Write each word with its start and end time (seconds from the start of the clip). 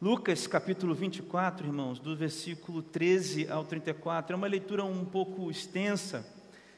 Lucas 0.00 0.46
capítulo 0.46 0.94
24, 0.94 1.66
irmãos, 1.66 1.98
do 1.98 2.14
versículo 2.14 2.82
13 2.82 3.50
ao 3.50 3.64
34, 3.64 4.34
é 4.34 4.36
uma 4.36 4.46
leitura 4.46 4.84
um 4.84 5.06
pouco 5.06 5.50
extensa. 5.50 6.26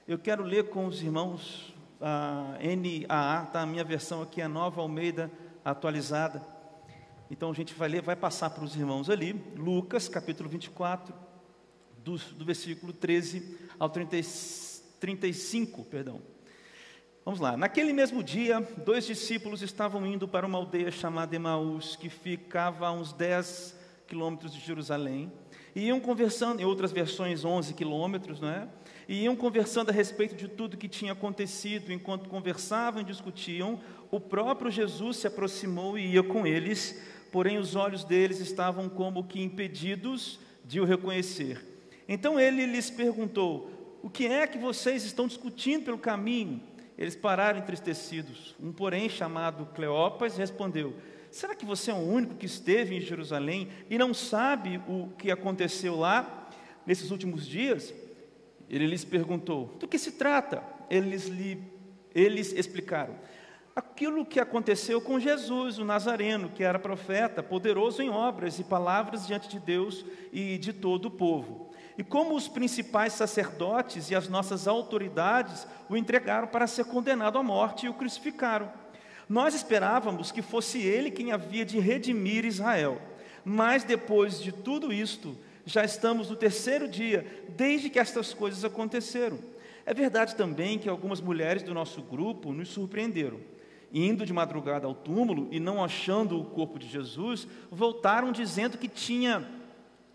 Eu 0.06 0.20
quero 0.20 0.44
ler 0.44 0.68
com 0.68 0.86
os 0.86 1.02
irmãos 1.02 1.74
a 2.00 2.56
NAA, 2.60 3.46
tá? 3.46 3.62
A 3.62 3.66
minha 3.66 3.82
versão 3.82 4.22
aqui 4.22 4.40
é 4.40 4.44
a 4.44 4.48
Nova 4.48 4.80
Almeida 4.80 5.32
atualizada. 5.64 6.40
Então 7.28 7.50
a 7.50 7.54
gente 7.54 7.74
vai 7.74 7.88
ler, 7.88 8.02
vai 8.02 8.14
passar 8.14 8.50
para 8.50 8.62
os 8.62 8.76
irmãos 8.76 9.10
ali, 9.10 9.32
Lucas 9.56 10.08
capítulo 10.08 10.48
24, 10.48 11.12
do, 12.04 12.16
do 12.16 12.44
versículo 12.44 12.92
13 12.92 13.58
ao 13.80 13.90
30, 13.90 14.16
35, 15.00 15.84
perdão. 15.86 16.22
Vamos 17.28 17.40
lá. 17.40 17.58
Naquele 17.58 17.92
mesmo 17.92 18.22
dia, 18.22 18.58
dois 18.86 19.04
discípulos 19.04 19.60
estavam 19.60 20.06
indo 20.06 20.26
para 20.26 20.46
uma 20.46 20.56
aldeia 20.56 20.90
chamada 20.90 21.36
Emaús, 21.36 21.94
que 21.94 22.08
ficava 22.08 22.86
a 22.86 22.92
uns 22.92 23.12
10 23.12 23.76
quilômetros 24.06 24.50
de 24.50 24.58
Jerusalém, 24.58 25.30
e 25.76 25.88
iam 25.88 26.00
conversando, 26.00 26.62
em 26.62 26.64
outras 26.64 26.90
versões 26.90 27.44
11 27.44 27.74
quilômetros, 27.74 28.40
não 28.40 28.48
é? 28.48 28.66
E 29.06 29.24
iam 29.24 29.36
conversando 29.36 29.90
a 29.90 29.92
respeito 29.92 30.34
de 30.34 30.48
tudo 30.48 30.78
que 30.78 30.88
tinha 30.88 31.12
acontecido. 31.12 31.92
Enquanto 31.92 32.30
conversavam 32.30 33.02
e 33.02 33.04
discutiam, 33.04 33.78
o 34.10 34.18
próprio 34.18 34.70
Jesus 34.70 35.18
se 35.18 35.26
aproximou 35.26 35.98
e 35.98 36.14
ia 36.14 36.22
com 36.22 36.46
eles, 36.46 36.98
porém 37.30 37.58
os 37.58 37.76
olhos 37.76 38.04
deles 38.04 38.40
estavam 38.40 38.88
como 38.88 39.22
que 39.22 39.42
impedidos 39.42 40.40
de 40.64 40.80
o 40.80 40.86
reconhecer. 40.86 41.62
Então 42.08 42.40
ele 42.40 42.64
lhes 42.64 42.88
perguntou: 42.88 43.98
O 44.02 44.08
que 44.08 44.26
é 44.26 44.46
que 44.46 44.56
vocês 44.56 45.04
estão 45.04 45.26
discutindo 45.26 45.84
pelo 45.84 45.98
caminho? 45.98 46.62
Eles 46.98 47.14
pararam 47.14 47.60
entristecidos. 47.60 48.56
Um, 48.60 48.72
porém, 48.72 49.08
chamado 49.08 49.66
Cleopas, 49.66 50.36
respondeu: 50.36 50.94
Será 51.30 51.54
que 51.54 51.64
você 51.64 51.92
é 51.92 51.94
o 51.94 51.98
único 51.98 52.34
que 52.34 52.46
esteve 52.46 52.96
em 52.96 53.00
Jerusalém 53.00 53.68
e 53.88 53.96
não 53.96 54.12
sabe 54.12 54.82
o 54.88 55.10
que 55.16 55.30
aconteceu 55.30 55.94
lá 55.94 56.50
nesses 56.84 57.12
últimos 57.12 57.46
dias? 57.46 57.94
Ele 58.68 58.86
lhes 58.86 59.04
perguntou: 59.04 59.76
Do 59.78 59.86
que 59.86 59.96
se 59.96 60.12
trata? 60.12 60.60
Eles, 60.90 61.26
lhe, 61.28 61.62
eles 62.12 62.52
explicaram: 62.52 63.14
Aquilo 63.76 64.26
que 64.26 64.40
aconteceu 64.40 65.00
com 65.00 65.20
Jesus, 65.20 65.78
o 65.78 65.84
Nazareno, 65.84 66.48
que 66.48 66.64
era 66.64 66.80
profeta, 66.80 67.44
poderoso 67.44 68.02
em 68.02 68.10
obras 68.10 68.58
e 68.58 68.64
palavras 68.64 69.24
diante 69.24 69.48
de 69.48 69.60
Deus 69.60 70.04
e 70.32 70.58
de 70.58 70.72
todo 70.72 71.04
o 71.06 71.10
povo 71.12 71.67
e 71.98 72.04
como 72.04 72.36
os 72.36 72.46
principais 72.46 73.12
sacerdotes 73.12 74.08
e 74.08 74.14
as 74.14 74.28
nossas 74.28 74.68
autoridades 74.68 75.66
o 75.90 75.96
entregaram 75.96 76.46
para 76.46 76.68
ser 76.68 76.84
condenado 76.84 77.36
à 77.36 77.42
morte 77.42 77.86
e 77.86 77.88
o 77.88 77.94
crucificaram. 77.94 78.72
Nós 79.28 79.52
esperávamos 79.52 80.30
que 80.30 80.40
fosse 80.40 80.78
ele 80.78 81.10
quem 81.10 81.32
havia 81.32 81.64
de 81.64 81.80
redimir 81.80 82.44
Israel. 82.44 83.02
Mas 83.44 83.82
depois 83.82 84.40
de 84.40 84.52
tudo 84.52 84.92
isto, 84.92 85.36
já 85.66 85.84
estamos 85.84 86.30
no 86.30 86.36
terceiro 86.36 86.86
dia, 86.86 87.26
desde 87.56 87.90
que 87.90 87.98
estas 87.98 88.32
coisas 88.32 88.64
aconteceram. 88.64 89.38
É 89.84 89.92
verdade 89.92 90.36
também 90.36 90.78
que 90.78 90.88
algumas 90.88 91.20
mulheres 91.20 91.64
do 91.64 91.74
nosso 91.74 92.00
grupo 92.00 92.52
nos 92.52 92.68
surpreenderam. 92.68 93.40
Indo 93.92 94.24
de 94.24 94.32
madrugada 94.32 94.86
ao 94.86 94.94
túmulo 94.94 95.48
e 95.50 95.58
não 95.58 95.82
achando 95.82 96.38
o 96.38 96.44
corpo 96.44 96.78
de 96.78 96.86
Jesus, 96.86 97.48
voltaram 97.70 98.30
dizendo 98.30 98.78
que 98.78 98.86
tinha 98.86 99.57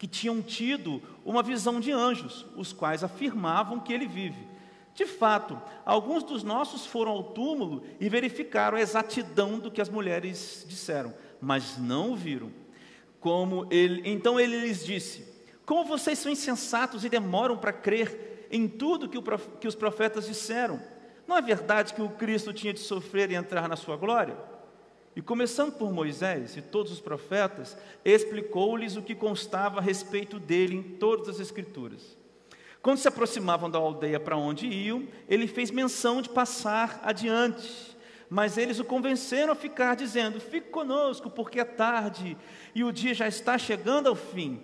que 0.04 0.08
tinham 0.08 0.42
tido 0.42 1.02
uma 1.24 1.42
visão 1.42 1.80
de 1.80 1.90
anjos, 1.90 2.46
os 2.58 2.74
quais 2.74 3.06
afirmavam 3.06 3.80
que 3.80 3.94
ele 3.94 4.06
vive. 4.06 4.46
De 4.94 5.06
fato, 5.06 5.58
alguns 5.86 6.26
dos 6.26 6.44
nossos 6.44 6.86
foram 6.86 7.14
ao 7.14 7.24
túmulo 7.24 7.86
e 8.02 8.10
verificaram 8.10 8.78
a 8.78 8.82
exatidão 8.82 9.58
do 9.58 9.72
que 9.72 9.80
as 9.80 9.88
mulheres 9.88 10.66
disseram, 10.68 11.14
mas 11.40 11.78
não 11.78 12.12
o 12.12 12.16
viram. 12.18 12.52
Como 13.22 13.66
ele, 13.72 14.02
então 14.04 14.38
ele 14.38 14.60
lhes 14.60 14.86
disse: 14.86 15.26
Como 15.66 15.86
vocês 15.86 16.20
são 16.20 16.30
insensatos 16.30 17.06
e 17.06 17.10
demoram 17.10 17.56
para 17.56 17.72
crer 17.72 18.50
em 18.52 18.68
tudo 18.68 19.08
que, 19.08 19.18
o, 19.18 19.22
que 19.22 19.70
os 19.70 19.76
profetas 19.76 20.28
disseram? 20.28 20.82
Não 21.26 21.38
é 21.38 21.42
verdade 21.42 21.94
que 21.94 22.02
o 22.02 22.10
Cristo 22.10 22.52
tinha 22.52 22.74
de 22.74 22.82
sofrer 22.82 23.32
e 23.32 23.36
entrar 23.36 23.70
na 23.70 23.78
sua 23.78 23.96
glória? 23.96 24.38
E 25.16 25.22
começando 25.22 25.74
por 25.74 25.92
Moisés 25.92 26.58
e 26.58 26.62
todos 26.62 26.92
os 26.92 27.00
profetas, 27.00 27.78
explicou-lhes 28.04 28.96
o 28.96 29.02
que 29.02 29.14
constava 29.14 29.80
a 29.80 29.84
respeito 29.84 30.40
dele 30.40 30.76
em 30.76 30.84
todas 30.84 31.30
as 31.30 31.40
Escrituras. 31.40 32.18
Quando 32.82 32.98
se 32.98 33.08
aproximavam 33.08 33.70
da 33.70 33.80
aldeia 33.80 34.20
para 34.20 34.36
onde 34.36 34.68
iam, 34.68 35.08
ele 35.30 35.48
fez 35.48 35.72
menção 35.72 36.22
de 36.22 36.30
passar 36.30 37.00
adiante. 37.04 37.96
Mas 38.30 38.58
eles 38.58 38.80
o 38.80 38.84
convenceram 38.84 39.54
a 39.54 39.56
ficar, 39.56 39.96
dizendo: 39.96 40.42
Fique 40.42 40.70
conosco, 40.70 41.30
porque 41.30 41.60
é 41.60 41.64
tarde 41.64 42.36
e 42.76 42.84
o 42.84 42.92
dia 42.92 43.14
já 43.14 43.28
está 43.28 43.58
chegando 43.58 44.10
ao 44.10 44.16
fim. 44.16 44.60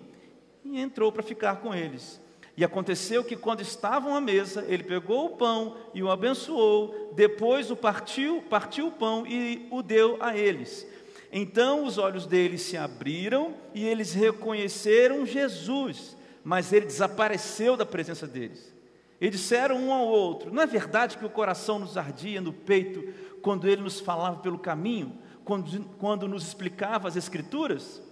E 0.64 0.78
entrou 0.78 1.10
para 1.10 1.22
ficar 1.22 1.56
com 1.56 1.74
eles. 1.74 2.19
E 2.60 2.64
aconteceu 2.64 3.24
que, 3.24 3.36
quando 3.36 3.62
estavam 3.62 4.14
à 4.14 4.20
mesa, 4.20 4.66
ele 4.68 4.82
pegou 4.82 5.24
o 5.24 5.36
pão 5.38 5.78
e 5.94 6.02
o 6.02 6.10
abençoou, 6.10 7.10
depois 7.14 7.70
o 7.70 7.74
partiu, 7.74 8.44
partiu 8.50 8.88
o 8.88 8.92
pão 8.92 9.26
e 9.26 9.66
o 9.70 9.82
deu 9.82 10.18
a 10.20 10.36
eles. 10.36 10.86
Então 11.32 11.86
os 11.86 11.96
olhos 11.96 12.26
deles 12.26 12.60
se 12.60 12.76
abriram 12.76 13.54
e 13.72 13.82
eles 13.82 14.12
reconheceram 14.12 15.24
Jesus, 15.24 16.14
mas 16.44 16.70
ele 16.70 16.84
desapareceu 16.84 17.78
da 17.78 17.86
presença 17.86 18.26
deles. 18.26 18.70
E 19.18 19.30
disseram 19.30 19.76
um 19.76 19.90
ao 19.90 20.06
outro: 20.06 20.52
Não 20.52 20.62
é 20.62 20.66
verdade 20.66 21.16
que 21.16 21.24
o 21.24 21.30
coração 21.30 21.78
nos 21.78 21.96
ardia 21.96 22.42
no 22.42 22.52
peito 22.52 23.10
quando 23.40 23.66
ele 23.66 23.80
nos 23.80 24.00
falava 24.00 24.36
pelo 24.36 24.58
caminho, 24.58 25.16
quando, 25.46 25.82
quando 25.98 26.28
nos 26.28 26.46
explicava 26.46 27.08
as 27.08 27.16
Escrituras? 27.16 28.02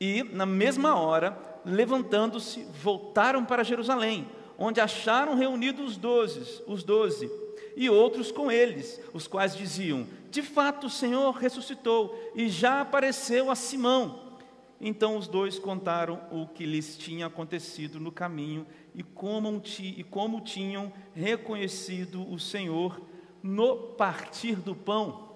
E, 0.00 0.22
na 0.22 0.44
mesma 0.44 0.98
hora, 0.98 1.36
levantando-se, 1.64 2.66
voltaram 2.82 3.44
para 3.44 3.64
Jerusalém, 3.64 4.28
onde 4.58 4.80
acharam 4.80 5.34
reunidos 5.34 5.92
os 5.92 5.96
doze, 5.96 6.62
os 6.66 6.82
doze, 6.82 7.30
e 7.76 7.90
outros 7.90 8.30
com 8.30 8.50
eles, 8.50 9.00
os 9.12 9.26
quais 9.26 9.56
diziam: 9.56 10.06
De 10.30 10.42
fato, 10.42 10.86
o 10.86 10.90
Senhor 10.90 11.32
ressuscitou 11.32 12.32
e 12.34 12.48
já 12.48 12.80
apareceu 12.80 13.50
a 13.50 13.54
Simão. 13.54 14.22
Então 14.80 15.16
os 15.16 15.26
dois 15.26 15.58
contaram 15.58 16.20
o 16.30 16.46
que 16.46 16.66
lhes 16.66 16.98
tinha 16.98 17.26
acontecido 17.26 17.98
no 17.98 18.12
caminho 18.12 18.66
e 18.94 19.02
como, 19.02 19.62
e 19.78 20.04
como 20.04 20.40
tinham 20.40 20.92
reconhecido 21.14 22.30
o 22.30 22.38
Senhor 22.38 23.00
no 23.42 23.76
partir 23.76 24.56
do 24.56 24.74
pão. 24.74 25.30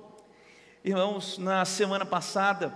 Irmãos, 0.85 1.39
na 1.39 1.65
semana 1.65 2.05
passada, 2.05 2.75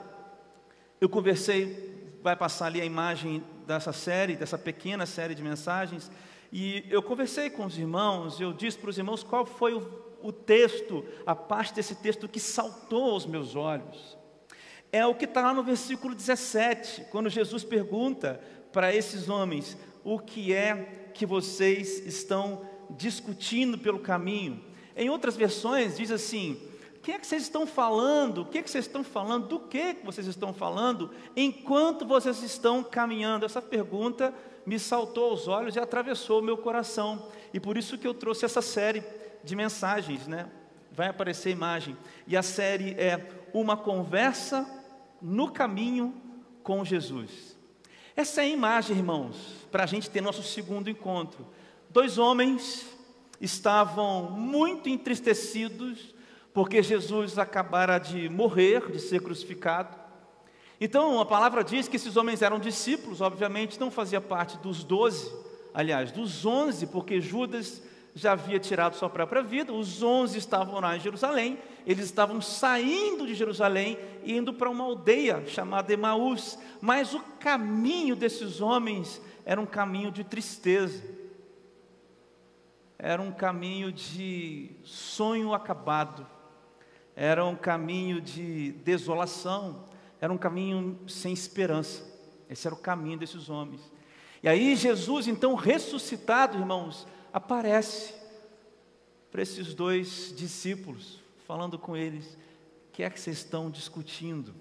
eu 1.02 1.08
conversei 1.08 1.90
vai 2.22 2.36
passar 2.36 2.66
ali 2.66 2.80
a 2.80 2.84
imagem 2.84 3.42
dessa 3.66 3.92
série, 3.92 4.36
dessa 4.36 4.56
pequena 4.56 5.04
série 5.04 5.34
de 5.34 5.42
mensagens. 5.42 6.08
E 6.52 6.84
eu 6.88 7.02
conversei 7.02 7.50
com 7.50 7.66
os 7.66 7.76
irmãos, 7.76 8.40
eu 8.40 8.52
disse 8.52 8.78
para 8.78 8.90
os 8.90 8.98
irmãos 8.98 9.24
qual 9.24 9.44
foi 9.44 9.74
o, 9.74 9.84
o 10.22 10.30
texto, 10.30 11.04
a 11.26 11.34
parte 11.34 11.74
desse 11.74 11.96
texto 11.96 12.28
que 12.28 12.38
saltou 12.38 13.10
aos 13.10 13.26
meus 13.26 13.56
olhos. 13.56 14.16
É 14.92 15.04
o 15.04 15.12
que 15.12 15.24
está 15.24 15.42
lá 15.42 15.52
no 15.52 15.64
versículo 15.64 16.14
17, 16.14 17.06
quando 17.10 17.28
Jesus 17.28 17.64
pergunta 17.64 18.40
para 18.72 18.94
esses 18.94 19.28
homens: 19.28 19.76
o 20.04 20.20
que 20.20 20.52
é 20.52 21.10
que 21.12 21.26
vocês 21.26 21.98
estão 22.06 22.64
discutindo 22.90 23.76
pelo 23.76 23.98
caminho? 23.98 24.64
Em 24.96 25.10
outras 25.10 25.36
versões 25.36 25.96
diz 25.96 26.12
assim: 26.12 26.62
que 27.02 27.10
é 27.10 27.18
que 27.18 27.26
vocês 27.26 27.42
estão 27.42 27.66
falando? 27.66 28.42
O 28.42 28.44
que 28.44 28.58
é 28.58 28.62
que 28.62 28.70
vocês 28.70 28.86
estão 28.86 29.02
falando? 29.02 29.48
Do 29.48 29.58
que 29.58 29.78
é 29.78 29.94
que 29.94 30.06
vocês 30.06 30.24
estão 30.28 30.54
falando 30.54 31.10
enquanto 31.36 32.06
vocês 32.06 32.40
estão 32.44 32.84
caminhando? 32.84 33.44
Essa 33.44 33.60
pergunta 33.60 34.32
me 34.64 34.78
saltou 34.78 35.30
aos 35.30 35.48
olhos 35.48 35.74
e 35.74 35.80
atravessou 35.80 36.38
o 36.38 36.44
meu 36.44 36.56
coração. 36.56 37.28
E 37.52 37.58
por 37.58 37.76
isso 37.76 37.98
que 37.98 38.06
eu 38.06 38.14
trouxe 38.14 38.44
essa 38.44 38.62
série 38.62 39.02
de 39.42 39.56
mensagens, 39.56 40.28
né? 40.28 40.48
Vai 40.92 41.08
aparecer 41.08 41.48
a 41.48 41.52
imagem. 41.52 41.96
E 42.24 42.36
a 42.36 42.42
série 42.42 42.92
é 42.92 43.28
Uma 43.52 43.76
Conversa 43.76 44.64
no 45.20 45.50
Caminho 45.50 46.14
com 46.62 46.84
Jesus. 46.84 47.58
Essa 48.14 48.43
é 48.43 48.44
a 48.44 48.48
imagem, 48.48 48.96
irmãos, 48.96 49.66
para 49.72 49.82
a 49.82 49.87
gente 49.87 50.08
ter 50.08 50.20
nosso 50.20 50.44
segundo 50.44 50.88
encontro. 50.88 51.48
Dois 51.90 52.16
homens 52.16 52.87
estavam 53.40 54.31
muito 54.31 54.88
entristecidos 54.88 56.12
porque 56.52 56.82
Jesus 56.82 57.38
acabara 57.38 57.99
de 57.99 58.28
morrer, 58.28 58.90
de 58.90 59.00
ser 59.00 59.22
crucificado. 59.22 59.96
Então, 60.81 61.20
a 61.20 61.25
palavra 61.25 61.62
diz 61.62 61.88
que 61.88 61.96
esses 61.96 62.16
homens 62.16 62.43
eram 62.43 62.58
discípulos, 62.58 63.20
obviamente 63.20 63.78
não 63.78 63.90
fazia 63.90 64.20
parte 64.20 64.58
dos 64.58 64.82
doze, 64.82 65.32
aliás, 65.72 66.10
dos 66.10 66.44
onze, 66.44 66.87
porque 66.87 67.20
Judas 67.20 67.82
já 68.14 68.32
havia 68.32 68.58
tirado 68.58 68.94
sua 68.94 69.08
própria 69.08 69.43
vida, 69.43 69.72
os 69.72 70.02
onze 70.02 70.38
estavam 70.38 70.81
lá 70.81 70.96
em 70.96 71.00
Jerusalém, 71.00 71.58
eles 71.87 72.04
estavam 72.04 72.43
saindo 72.43 73.26
de 73.26 73.34
Jerusalém 73.34 73.98
e 74.22 74.37
indo 74.37 74.52
para 74.52 74.69
uma 74.69 74.84
aldeia 74.84 75.43
chamada 75.46 75.93
Emaús, 75.93 76.58
mas 76.81 77.14
o 77.14 77.20
caminho 77.40 78.14
desses 78.14 78.60
homens 78.60 79.20
era 79.44 79.60
um 79.60 79.66
caminho 79.66 80.10
de 80.10 80.25
tristeza, 80.25 81.02
era 82.98 83.20
um 83.20 83.32
caminho 83.32 83.90
de 83.90 84.70
sonho 84.84 85.55
acabado, 85.55 86.26
era 87.14 87.44
um 87.44 87.56
caminho 87.56 88.20
de 88.20 88.73
desolação, 88.85 89.85
era 90.20 90.32
um 90.32 90.38
caminho 90.38 90.99
sem 91.09 91.32
esperança. 91.32 92.11
Esse 92.49 92.67
era 92.67 92.75
o 92.75 92.79
caminho 92.79 93.19
desses 93.19 93.49
homens. 93.49 93.81
E 94.43 94.49
aí 94.49 94.75
Jesus, 94.75 95.29
então 95.29 95.55
ressuscitado, 95.55 96.59
irmãos, 96.59 97.06
aparece 97.32 98.14
para 99.31 99.41
esses 99.41 99.75
dois 99.75 100.35
discípulos, 100.37 101.20
falando 101.47 101.79
com 101.79 101.97
eles: 101.97 102.35
o 102.88 102.93
que 102.93 103.03
é 103.03 103.11
que 103.11 103.20
vocês 103.20 103.38
estão 103.38 103.70
discutindo? 103.70 104.55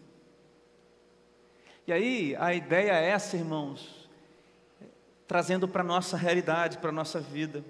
E 1.88 1.92
aí 1.92 2.36
a 2.38 2.54
ideia 2.54 2.92
é 2.92 3.10
essa, 3.10 3.36
irmãos, 3.36 4.08
trazendo 5.28 5.68
para 5.68 5.82
a 5.82 5.86
nossa 5.86 6.16
realidade, 6.16 6.78
para 6.78 6.90
a 6.90 6.94
nossa 6.94 7.20
vida. 7.20 7.66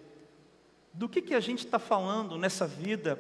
Do 0.94 1.08
que, 1.08 1.22
que 1.22 1.34
a 1.34 1.40
gente 1.40 1.66
está 1.66 1.80
falando 1.80 2.38
nessa 2.38 2.68
vida? 2.68 3.20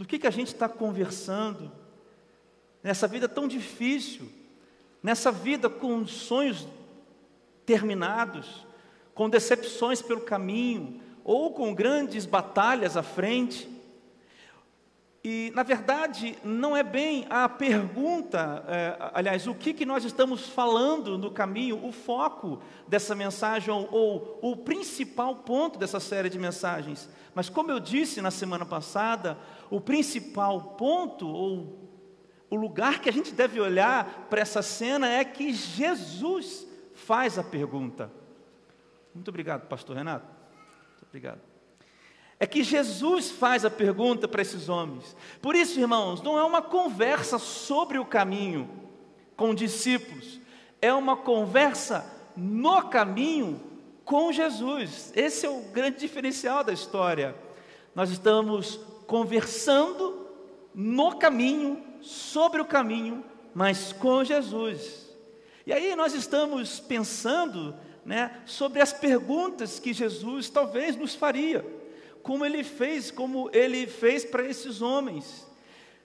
Do 0.00 0.06
que, 0.06 0.18
que 0.18 0.26
a 0.26 0.30
gente 0.30 0.46
está 0.46 0.66
conversando? 0.66 1.70
Nessa 2.82 3.06
vida 3.06 3.28
tão 3.28 3.46
difícil, 3.46 4.32
nessa 5.02 5.30
vida 5.30 5.68
com 5.68 6.06
sonhos 6.06 6.66
terminados, 7.66 8.66
com 9.14 9.28
decepções 9.28 10.00
pelo 10.00 10.22
caminho, 10.22 11.02
ou 11.22 11.52
com 11.52 11.74
grandes 11.74 12.24
batalhas 12.24 12.96
à 12.96 13.02
frente. 13.02 13.68
E, 15.22 15.52
na 15.54 15.62
verdade, 15.62 16.38
não 16.42 16.74
é 16.74 16.82
bem 16.82 17.26
a 17.28 17.46
pergunta, 17.46 18.64
é, 18.68 18.96
aliás, 19.12 19.46
o 19.46 19.54
que, 19.54 19.74
que 19.74 19.84
nós 19.84 20.02
estamos 20.02 20.48
falando 20.48 21.18
no 21.18 21.30
caminho, 21.30 21.84
o 21.84 21.92
foco 21.92 22.62
dessa 22.88 23.14
mensagem, 23.14 23.70
ou, 23.70 24.38
ou 24.40 24.52
o 24.52 24.56
principal 24.56 25.36
ponto 25.36 25.78
dessa 25.78 26.00
série 26.00 26.30
de 26.30 26.38
mensagens. 26.38 27.06
Mas, 27.34 27.50
como 27.50 27.70
eu 27.70 27.78
disse 27.78 28.22
na 28.22 28.30
semana 28.30 28.64
passada, 28.64 29.38
o 29.70 29.80
principal 29.80 30.74
ponto, 30.76 31.28
ou 31.28 31.78
o 32.50 32.56
lugar 32.56 33.00
que 33.00 33.08
a 33.08 33.12
gente 33.12 33.32
deve 33.32 33.60
olhar 33.60 34.26
para 34.28 34.40
essa 34.40 34.62
cena 34.62 35.08
é 35.08 35.24
que 35.24 35.52
Jesus 35.52 36.66
faz 36.94 37.38
a 37.38 37.44
pergunta. 37.44 38.10
Muito 39.14 39.28
obrigado, 39.28 39.66
Pastor 39.68 39.96
Renato. 39.96 40.26
Muito 40.26 41.06
obrigado 41.08 41.50
é 42.42 42.46
que 42.46 42.64
Jesus 42.64 43.30
faz 43.30 43.66
a 43.66 43.70
pergunta 43.70 44.26
para 44.26 44.40
esses 44.40 44.70
homens. 44.70 45.14
Por 45.42 45.54
isso, 45.54 45.78
irmãos, 45.78 46.22
não 46.22 46.38
é 46.38 46.42
uma 46.42 46.62
conversa 46.62 47.38
sobre 47.38 47.98
o 47.98 48.04
caminho 48.04 48.68
com 49.36 49.54
discípulos, 49.54 50.40
é 50.80 50.92
uma 50.92 51.18
conversa 51.18 52.10
no 52.34 52.82
caminho 52.84 53.60
com 54.06 54.32
Jesus. 54.32 55.12
Esse 55.14 55.44
é 55.44 55.50
o 55.50 55.60
grande 55.70 55.98
diferencial 55.98 56.64
da 56.64 56.72
história. 56.72 57.36
Nós 57.94 58.10
estamos 58.10 58.80
conversando 59.10 60.24
no 60.72 61.16
caminho, 61.16 61.84
sobre 62.00 62.60
o 62.60 62.64
caminho, 62.64 63.24
mas 63.52 63.92
com 63.92 64.22
Jesus. 64.22 65.10
E 65.66 65.72
aí 65.72 65.96
nós 65.96 66.14
estamos 66.14 66.78
pensando 66.78 67.74
né, 68.04 68.40
sobre 68.46 68.80
as 68.80 68.92
perguntas 68.92 69.80
que 69.80 69.92
Jesus 69.92 70.48
talvez 70.48 70.94
nos 70.94 71.16
faria 71.16 71.66
como 72.22 72.46
ele 72.46 72.62
fez, 72.62 73.10
como 73.10 73.50
ele 73.52 73.84
fez 73.88 74.24
para 74.24 74.46
esses 74.46 74.80
homens. 74.80 75.44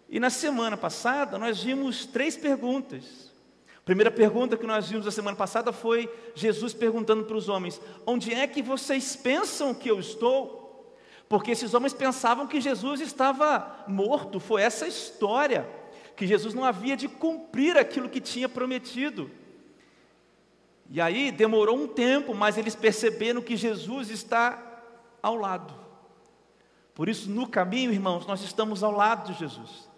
E 0.10 0.19
na 0.19 0.31
semana 0.31 0.75
passada 0.75 1.38
nós 1.38 1.62
vimos 1.62 2.07
três 2.07 2.36
perguntas. 2.36 3.31
A 3.78 3.81
primeira 3.86 4.10
pergunta 4.10 4.57
que 4.57 4.66
nós 4.66 4.90
vimos 4.90 5.06
na 5.06 5.12
semana 5.12 5.38
passada 5.38 5.72
foi 5.72 6.12
Jesus 6.34 6.74
perguntando 6.74 7.25
para 7.25 7.38
os 7.38 7.50
homens: 7.50 7.80
Onde 8.04 8.34
é 8.34 8.48
que 8.48 8.63
vocês 8.63 9.16
pensam 9.16 9.75
que 9.75 9.92
eu 9.92 10.00
estou? 10.00 10.64
Porque 11.27 11.51
esses 11.51 11.74
homens 11.74 11.94
pensavam 11.94 12.48
que 12.48 12.62
Jesus 12.62 13.01
estava 13.01 13.83
morto, 13.88 14.39
foi 14.39 14.62
essa 14.62 14.88
história, 14.88 15.68
que 16.16 16.27
Jesus 16.27 16.54
não 16.54 16.63
havia 16.63 16.95
de 16.95 17.07
cumprir 17.07 17.77
aquilo 17.77 18.10
que 18.10 18.22
tinha 18.22 18.48
prometido. 18.48 19.30
E 20.89 21.01
aí 21.01 21.31
demorou 21.31 21.77
um 21.77 21.88
tempo, 21.88 22.33
mas 22.33 22.57
eles 22.57 22.75
perceberam 22.75 23.42
que 23.42 23.57
Jesus 23.57 24.10
está 24.10 24.62
ao 25.22 25.36
lado. 25.36 25.74
Por 26.94 27.10
isso, 27.10 27.30
no 27.30 27.48
caminho, 27.48 27.92
irmãos, 27.92 28.25
nós 28.28 28.42
estamos 28.42 28.83
ao 28.83 28.92
lado 28.92 29.33
de 29.33 29.39
Jesus, 29.39 29.89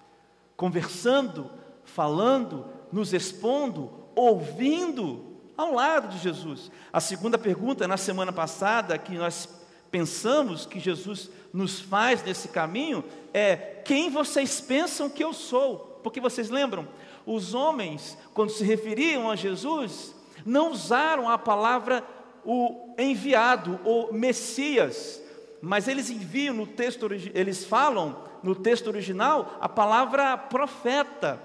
conversando, 0.56 1.52
falando, 1.84 2.66
nos 2.92 3.14
expondo, 3.14 3.92
ouvindo 4.16 5.38
ao 5.56 5.74
lado 5.74 6.08
de 6.08 6.18
Jesus. 6.18 6.72
A 6.92 7.00
segunda 7.00 7.38
pergunta, 7.38 7.88
na 7.88 7.98
semana 7.98 8.32
passada, 8.32 8.98
que 8.98 9.16
nós 9.16 9.57
pensamos 9.92 10.66
que 10.66 10.80
Jesus 10.80 11.30
nos 11.54 11.80
faz 11.80 12.24
nesse 12.24 12.48
caminho, 12.50 13.04
é: 13.34 13.56
quem 13.56 14.10
vocês 14.10 14.62
pensam 14.62 15.10
que 15.10 15.24
eu 15.24 15.34
sou? 15.34 16.00
Porque 16.04 16.20
vocês 16.20 16.50
lembram, 16.50 16.88
os 17.26 17.54
homens, 17.54 18.18
quando 18.34 18.52
se 18.52 18.64
referiam 18.64 19.30
a 19.30 19.36
Jesus, 19.36 20.16
não 20.46 20.72
usaram 20.72 21.30
a 21.30 21.38
palavra 21.38 22.04
o 22.46 22.94
enviado, 22.98 23.78
o 23.84 24.14
Messias, 24.14 25.22
mas 25.62 25.88
eles 25.88 26.10
enviam 26.10 26.56
no 26.56 26.66
texto, 26.66 27.06
eles 27.34 27.66
falam 27.66 28.24
no 28.42 28.56
texto 28.56 28.88
original 28.88 29.58
a 29.60 29.68
palavra 29.68 30.38
profeta, 30.38 31.42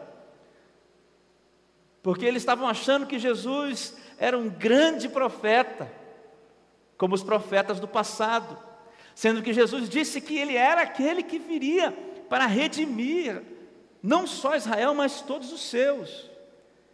porque 2.03 2.25
eles 2.25 2.43
estavam 2.43 2.69
achando 2.69 3.07
que 3.07 3.19
Jesus 3.19 3.97
era 4.19 4.39
um 4.39 4.49
grande 4.49 5.09
profeta, 5.09 5.91
como 7.03 7.17
os 7.17 7.25
profetas 7.25 7.81
do 7.81 7.89
passado, 7.89 8.57
sendo 9.13 9.43
que 9.43 9.53
Jesus 9.53 9.89
disse 9.89 10.21
que 10.21 10.39
ele 10.39 10.55
era 10.55 10.83
aquele 10.83 11.21
que 11.21 11.37
viria 11.37 11.91
para 12.29 12.47
redimir 12.47 13.43
não 14.01 14.25
só 14.25 14.55
Israel, 14.55 14.95
mas 14.95 15.21
todos 15.21 15.53
os 15.53 15.63
seus. 15.63 16.31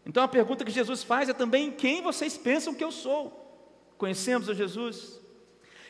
Então 0.06 0.22
a 0.22 0.26
pergunta 0.28 0.64
que 0.64 0.70
Jesus 0.70 1.02
faz 1.02 1.28
é 1.28 1.34
também: 1.34 1.70
quem 1.70 2.00
vocês 2.00 2.38
pensam 2.38 2.72
que 2.72 2.82
eu 2.82 2.90
sou? 2.90 3.68
Conhecemos 3.98 4.48
o 4.48 4.54
Jesus? 4.54 5.20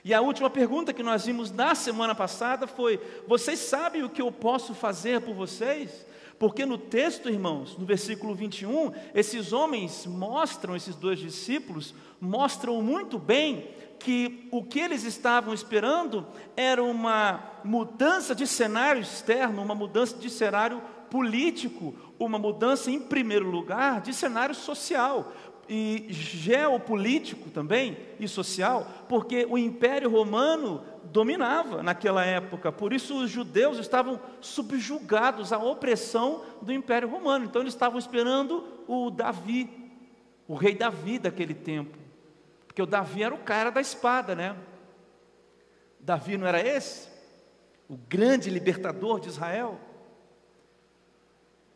E 0.04 0.12
a 0.12 0.20
última 0.20 0.50
pergunta 0.50 0.92
que 0.92 1.02
nós 1.04 1.26
vimos 1.26 1.52
na 1.52 1.76
semana 1.76 2.12
passada 2.12 2.66
foi: 2.66 3.00
vocês 3.24 3.60
sabem 3.60 4.02
o 4.02 4.10
que 4.10 4.20
eu 4.20 4.32
posso 4.32 4.74
fazer 4.74 5.20
por 5.20 5.32
vocês? 5.32 6.04
Porque 6.40 6.66
no 6.66 6.76
texto, 6.76 7.30
irmãos, 7.30 7.78
no 7.78 7.86
versículo 7.86 8.34
21, 8.34 8.92
esses 9.14 9.52
homens 9.52 10.06
mostram, 10.06 10.74
esses 10.74 10.96
dois 10.96 11.20
discípulos, 11.20 11.94
mostram 12.20 12.82
muito 12.82 13.16
bem 13.16 13.78
que 13.98 14.48
o 14.50 14.62
que 14.62 14.80
eles 14.80 15.04
estavam 15.04 15.52
esperando 15.52 16.26
era 16.56 16.82
uma 16.82 17.42
mudança 17.64 18.34
de 18.34 18.46
cenário 18.46 19.02
externo, 19.02 19.62
uma 19.62 19.74
mudança 19.74 20.16
de 20.16 20.30
cenário 20.30 20.80
político, 21.10 21.94
uma 22.18 22.38
mudança, 22.38 22.90
em 22.90 23.00
primeiro 23.00 23.50
lugar, 23.50 24.00
de 24.00 24.12
cenário 24.12 24.54
social 24.54 25.32
e 25.68 26.06
geopolítico 26.08 27.50
também 27.50 27.96
e 28.18 28.26
social, 28.26 28.86
porque 29.08 29.46
o 29.50 29.58
Império 29.58 30.10
Romano 30.10 30.82
dominava 31.04 31.82
naquela 31.82 32.24
época, 32.24 32.72
por 32.72 32.92
isso 32.92 33.22
os 33.22 33.30
judeus 33.30 33.78
estavam 33.78 34.18
subjugados 34.40 35.52
à 35.52 35.58
opressão 35.58 36.42
do 36.62 36.72
Império 36.72 37.08
Romano. 37.08 37.44
Então 37.44 37.62
eles 37.62 37.74
estavam 37.74 37.98
esperando 37.98 38.64
o 38.86 39.10
Davi, 39.10 39.68
o 40.46 40.54
rei 40.54 40.74
Davi 40.74 41.18
daquele 41.18 41.54
tempo, 41.54 41.98
porque 42.78 42.82
o 42.84 42.86
Davi 42.86 43.24
era 43.24 43.34
o 43.34 43.38
cara 43.38 43.70
da 43.70 43.80
espada, 43.80 44.36
né? 44.36 44.56
Davi 45.98 46.36
não 46.36 46.46
era 46.46 46.64
esse? 46.64 47.08
O 47.88 47.96
grande 47.96 48.48
libertador 48.48 49.18
de 49.18 49.26
Israel? 49.26 49.80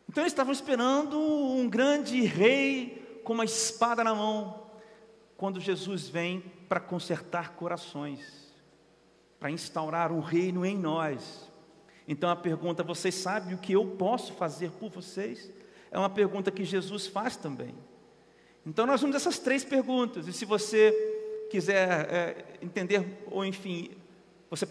Então 0.07 0.23
eles 0.23 0.31
estavam 0.31 0.53
esperando 0.53 1.19
um 1.19 1.67
grande 1.69 2.21
rei 2.21 3.21
com 3.21 3.33
uma 3.33 3.43
espada 3.43 4.01
na 4.01 4.15
mão, 4.15 4.65
quando 5.35 5.59
Jesus 5.59 6.07
vem 6.07 6.39
para 6.69 6.79
consertar 6.79 7.49
corações, 7.49 8.53
para 9.41 9.51
instaurar 9.51 10.09
um 10.09 10.21
reino 10.21 10.65
em 10.65 10.77
nós. 10.77 11.51
Então 12.07 12.29
a 12.29 12.35
pergunta, 12.35 12.81
vocês 12.81 13.15
sabem 13.15 13.55
o 13.55 13.59
que 13.59 13.73
eu 13.73 13.85
posso 13.97 14.31
fazer 14.35 14.71
por 14.71 14.89
vocês? 14.89 15.51
É 15.91 15.99
uma 15.99 16.09
pergunta 16.09 16.49
que 16.49 16.63
Jesus 16.63 17.07
faz 17.07 17.35
também. 17.35 17.75
Então 18.65 18.85
nós 18.85 19.01
vamos 19.01 19.15
essas 19.15 19.39
três 19.39 19.63
perguntas, 19.63 20.27
e 20.27 20.33
se 20.33 20.45
você 20.45 20.91
quiser 21.51 21.89
é, 22.11 22.45
entender, 22.61 23.23
ou 23.29 23.45
enfim, 23.45 23.91
você 24.49 24.67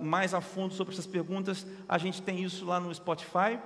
mais 0.00 0.34
a 0.34 0.40
fundo 0.40 0.74
sobre 0.74 0.92
essas 0.92 1.06
perguntas, 1.06 1.66
a 1.88 1.96
gente 1.96 2.20
tem 2.20 2.42
isso 2.42 2.66
lá 2.66 2.80
no 2.80 2.92
Spotify 2.94 3.58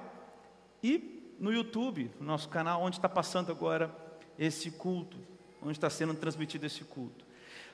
e 0.83 1.35
no 1.41 1.53
YouTube, 1.53 2.11
no 2.21 2.27
nosso 2.27 2.49
canal, 2.49 2.83
onde 2.83 2.97
está 2.97 3.09
passando 3.09 3.51
agora 3.51 3.95
esse 4.39 4.71
culto, 4.71 5.17
onde 5.63 5.73
está 5.73 5.89
sendo 5.91 6.15
transmitido 6.15 6.67
esse 6.67 6.85
culto. 6.85 7.25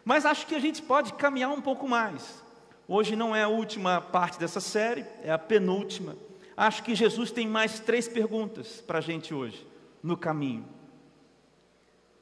Mas 0.05 0.25
acho 0.25 0.47
que 0.47 0.55
a 0.55 0.61
gente 0.61 0.81
pode 0.81 1.13
caminhar 1.15 1.51
um 1.51 1.61
pouco 1.61 1.89
mais. 1.89 2.43
Hoje 2.89 3.15
não 3.15 3.35
é 3.37 3.43
a 3.43 3.49
última 3.49 4.01
parte 4.01 4.39
dessa 4.39 4.61
série, 4.61 5.05
é 5.23 5.31
a 5.31 5.39
penúltima. 5.39 6.17
Acho 6.57 6.83
que 6.83 6.95
Jesus 6.95 7.31
tem 7.31 7.47
mais 7.47 7.81
três 7.81 8.09
perguntas 8.09 8.81
para 8.81 8.99
a 8.99 9.03
gente 9.03 9.35
hoje, 9.35 9.67
no 10.03 10.17
caminho. 10.17 10.67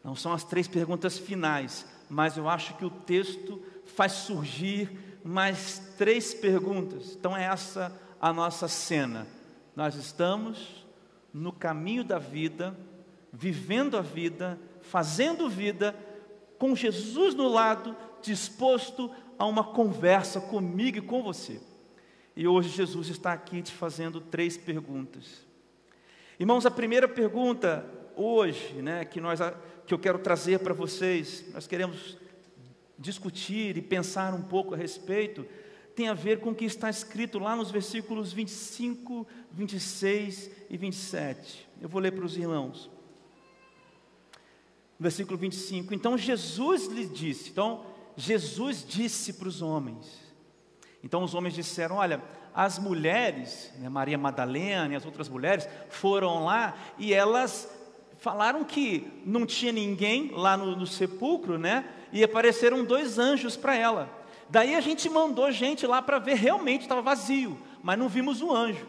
Não 0.02 0.14
são 0.14 0.32
as 0.32 0.44
três 0.44 0.68
perguntas 0.68 1.18
finais, 1.18 1.86
mas 2.08 2.36
eu 2.36 2.48
acho 2.48 2.74
que 2.74 2.84
o 2.84 2.90
texto 2.90 3.62
faz 3.84 4.12
surgir 4.12 4.90
mais 5.24 5.94
três 5.98 6.32
perguntas. 6.32 7.14
Então 7.14 7.36
é 7.36 7.44
essa 7.44 7.92
a 8.20 8.32
nossa 8.32 8.68
cena. 8.68 9.26
Nós 9.74 9.94
estamos 9.94 10.86
no 11.32 11.52
caminho 11.52 12.02
da 12.02 12.18
vida, 12.18 12.76
vivendo 13.32 13.96
a 13.96 14.00
vida, 14.00 14.58
fazendo 14.80 15.48
vida, 15.48 15.94
com 16.58 16.74
Jesus 16.74 17.34
no 17.34 17.48
lado, 17.48 17.94
disposto 18.22 19.10
a 19.38 19.46
uma 19.46 19.62
conversa 19.62 20.40
comigo 20.40 20.98
e 20.98 21.02
com 21.02 21.22
você. 21.22 21.60
E 22.34 22.46
hoje 22.46 22.68
Jesus 22.70 23.08
está 23.08 23.32
aqui 23.32 23.62
te 23.62 23.72
fazendo 23.72 24.20
três 24.20 24.56
perguntas. 24.56 25.46
Irmãos, 26.38 26.66
a 26.66 26.70
primeira 26.70 27.08
pergunta 27.08 27.84
hoje, 28.16 28.74
né, 28.82 29.04
que 29.04 29.20
nós 29.20 29.40
que 29.88 29.95
eu 29.95 29.99
quero 29.99 30.18
trazer 30.18 30.59
para 30.59 30.75
vocês, 30.75 31.47
nós 31.54 31.66
queremos 31.66 32.18
discutir 32.99 33.78
e 33.78 33.80
pensar 33.80 34.35
um 34.35 34.42
pouco 34.42 34.75
a 34.75 34.76
respeito, 34.76 35.47
tem 35.97 36.09
a 36.09 36.14
ver 36.14 36.40
com 36.40 36.50
o 36.50 36.54
que 36.54 36.66
está 36.66 36.90
escrito 36.90 37.38
lá 37.38 37.57
nos 37.57 37.71
versículos 37.71 38.30
25, 38.30 39.26
26 39.50 40.50
e 40.68 40.76
27. 40.76 41.66
Eu 41.80 41.88
vou 41.88 42.02
ler 42.02 42.12
para 42.12 42.26
os 42.26 42.37
irmãos. 42.37 42.90
Versículo 45.00 45.38
25. 45.38 45.95
Então 45.95 46.18
Jesus 46.18 46.87
lhe 46.88 47.07
disse, 47.07 47.49
então 47.49 47.87
Jesus 48.14 48.85
disse 48.87 49.33
para 49.33 49.49
os 49.49 49.62
homens, 49.62 50.07
então 51.02 51.23
os 51.23 51.35
homens 51.35 51.54
disseram: 51.54 51.97
Olha, 51.97 52.23
as 52.54 52.78
mulheres, 52.78 53.73
né, 53.78 53.88
Maria 53.88 54.18
Madalena 54.18 54.92
e 54.92 54.97
as 54.97 55.07
outras 55.07 55.28
mulheres, 55.28 55.66
foram 55.88 56.45
lá 56.45 56.76
e 56.99 57.14
elas 57.14 57.77
falaram 58.18 58.64
que 58.64 59.06
não 59.25 59.46
tinha 59.46 59.72
ninguém 59.72 60.30
lá 60.32 60.56
no, 60.56 60.76
no 60.76 60.87
sepulcro, 60.87 61.58
né? 61.58 61.84
E 62.12 62.22
apareceram 62.22 62.84
dois 62.84 63.18
anjos 63.18 63.56
para 63.56 63.76
ela. 63.76 64.10
Daí 64.50 64.75
a 64.75 64.80
gente 64.80 65.08
mandou 65.08 65.50
gente 65.52 65.87
lá 65.87 66.00
para 66.02 66.18
ver, 66.18 66.34
realmente 66.34 66.82
estava 66.82 67.02
vazio, 67.02 67.58
mas 67.82 67.98
não 67.98 68.08
vimos 68.08 68.42
o 68.42 68.54
anjo. 68.54 68.87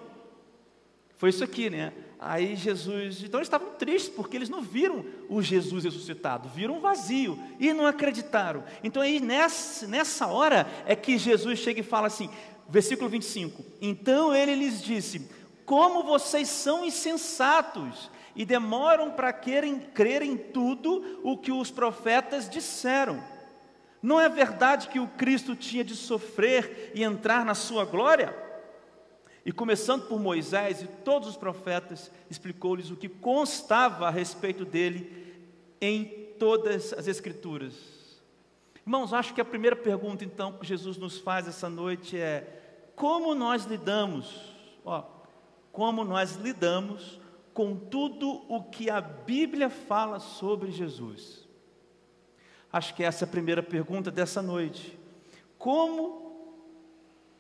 Foi 1.18 1.30
isso 1.30 1.44
aqui, 1.44 1.70
né? 1.70 1.94
Aí 2.18 2.56
Jesus, 2.56 3.24
então 3.24 3.40
eles 3.40 3.48
estavam 3.48 3.72
tristes 3.76 4.14
porque 4.14 4.36
eles 4.36 4.50
não 4.50 4.62
viram 4.62 5.06
o 5.30 5.42
Jesus 5.42 5.84
ressuscitado, 5.84 6.50
viram 6.50 6.78
um 6.78 6.80
vazio 6.80 7.40
e 7.60 7.72
não 7.74 7.86
acreditaram. 7.86 8.64
Então 8.84 9.02
aí 9.02 9.20
nessa, 9.20 9.88
nessa 9.88 10.28
hora 10.28 10.68
é 10.86 10.96
que 10.96 11.18
Jesus 11.18 11.60
chega 11.60 11.80
e 11.80 11.84
fala 11.84 12.08
assim, 12.08 12.30
versículo 12.68 13.10
25: 13.10 13.64
Então 13.82 14.34
ele 14.34 14.56
lhes 14.56 14.82
disse: 14.82 15.30
Como 15.66 16.04
vocês 16.04 16.48
são 16.50 16.86
insensatos 16.86 18.10
e 18.36 18.46
demoram 18.46 19.12
para 19.12 19.34
querem 19.34 19.80
crer 19.80 20.22
em 20.22 20.38
tudo 20.38 21.20
o 21.24 21.38
que 21.38 21.52
os 21.52 21.72
profetas 21.72 22.50
disseram. 22.50 23.22
Não 24.02 24.20
é 24.20 24.30
verdade 24.30 24.88
que 24.88 25.00
o 25.00 25.08
Cristo 25.08 25.56
tinha 25.56 25.84
de 25.84 25.96
sofrer 25.96 26.92
e 26.96 27.04
entrar 27.04 27.44
na 27.44 27.54
sua 27.54 27.84
glória? 27.84 28.34
E 29.46 29.52
começando 29.52 30.08
por 30.08 30.20
Moisés 30.20 30.82
e 30.82 30.88
todos 30.88 31.28
os 31.28 31.38
profetas, 31.38 32.12
explicou-lhes 32.30 32.92
o 32.92 32.96
que 32.96 33.10
constava 33.10 34.08
a 34.08 34.12
respeito 34.12 34.64
dele 34.64 35.46
em 35.82 36.06
todas 36.38 36.94
as 36.94 37.08
Escrituras. 37.08 37.74
Irmãos, 38.86 39.14
acho 39.14 39.34
que 39.34 39.42
a 39.42 39.46
primeira 39.46 39.76
pergunta 39.76 40.24
então 40.24 40.54
que 40.54 40.66
Jesus 40.66 40.98
nos 40.98 41.20
faz 41.20 41.48
essa 41.48 41.70
noite 41.70 42.18
é: 42.18 42.92
como 42.96 43.36
nós 43.36 43.66
lidamos, 43.66 44.54
ó, 44.84 45.04
como 45.72 46.04
nós 46.04 46.36
lidamos 46.36 47.20
com 47.60 47.76
tudo 47.76 48.42
o 48.48 48.64
que 48.64 48.90
a 48.90 49.02
Bíblia 49.02 49.70
fala 49.70 50.18
sobre 50.22 50.72
Jesus? 50.72 51.46
Acho 52.72 52.96
que 52.96 53.04
essa 53.04 53.26
é 53.26 53.28
a 53.28 53.30
primeira 53.30 53.62
pergunta 53.62 54.10
dessa 54.10 54.42
noite. 54.42 54.98
Como 55.58 56.56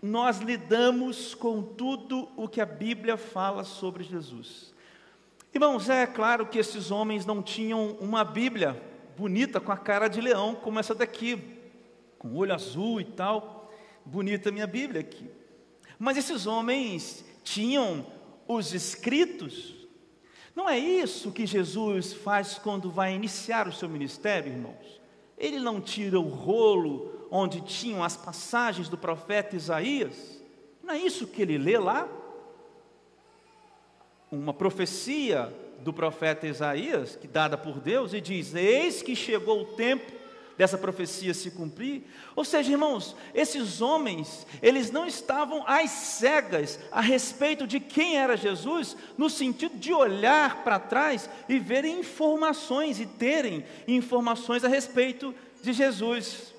nós 0.01 0.39
lidamos 0.39 1.33
com 1.33 1.63
tudo 1.63 2.27
o 2.35 2.49
que 2.49 2.59
a 2.59 2.65
Bíblia 2.65 3.15
fala 3.15 3.63
sobre 3.63 4.03
Jesus. 4.03 4.73
Irmãos, 5.53 5.87
é 5.87 6.05
claro 6.05 6.47
que 6.47 6.59
esses 6.59 6.91
homens 6.91 7.25
não 7.25 7.41
tinham 7.41 7.91
uma 8.01 8.25
Bíblia 8.25 8.75
bonita 9.17 9.61
com 9.61 9.71
a 9.71 9.77
cara 9.77 10.09
de 10.09 10.19
leão, 10.19 10.53
como 10.53 10.79
essa 10.79 10.93
daqui, 10.93 11.41
com 12.17 12.35
olho 12.35 12.53
azul 12.53 12.99
e 12.99 13.05
tal. 13.05 13.71
Bonita 14.03 14.51
minha 14.51 14.67
Bíblia 14.67 14.99
aqui. 14.99 15.29
Mas 15.97 16.17
esses 16.17 16.45
homens 16.45 17.23
tinham 17.41 18.05
os 18.45 18.73
escritos. 18.73 19.78
Não 20.59 20.69
é 20.69 20.77
isso 20.77 21.31
que 21.31 21.45
Jesus 21.45 22.11
faz 22.11 22.57
quando 22.57 22.91
vai 22.91 23.15
iniciar 23.15 23.65
o 23.65 23.71
seu 23.71 23.87
ministério, 23.87 24.51
irmãos. 24.51 25.01
Ele 25.37 25.57
não 25.57 25.79
tira 25.79 26.19
o 26.19 26.27
rolo 26.27 27.27
onde 27.31 27.61
tinham 27.61 28.03
as 28.03 28.17
passagens 28.17 28.89
do 28.89 28.97
profeta 28.97 29.55
Isaías, 29.55 30.43
não 30.83 30.93
é 30.93 30.97
isso 30.97 31.25
que 31.27 31.41
ele 31.41 31.57
lê 31.57 31.77
lá? 31.77 32.09
Uma 34.29 34.53
profecia 34.53 35.49
do 35.79 35.93
profeta 35.93 36.45
Isaías, 36.45 37.15
que 37.15 37.25
dada 37.25 37.57
por 37.57 37.79
Deus, 37.79 38.13
e 38.13 38.19
diz: 38.19 38.53
Eis 38.53 39.01
que 39.01 39.15
chegou 39.15 39.61
o 39.61 39.75
tempo 39.77 40.11
dessa 40.59 40.77
profecia 40.77 41.33
se 41.33 41.49
cumprir. 41.51 42.03
Ou 42.35 42.43
seja, 42.43 42.69
irmãos, 42.69 43.15
esses 43.33 43.79
homens, 43.79 44.45
eles 44.61 44.91
não 44.91 45.05
estavam 45.05 45.63
às 45.65 45.89
cegas 45.89 46.77
a 46.91 46.99
respeito 46.99 47.65
de 47.65 47.79
quem 47.79 48.17
era 48.17 48.35
Jesus, 48.35 48.97
no 49.17 49.29
sentido 49.29 49.77
de 49.77 49.93
olhar 49.93 50.61
para 50.65 50.77
trás 50.77 51.29
e 51.47 51.57
verem 51.59 52.01
informações 52.01 52.99
e 52.99 53.05
terem 53.05 53.63
informações 53.87 54.65
a 54.65 54.67
respeito 54.67 55.33
de 55.63 55.71
Jesus. 55.71 56.53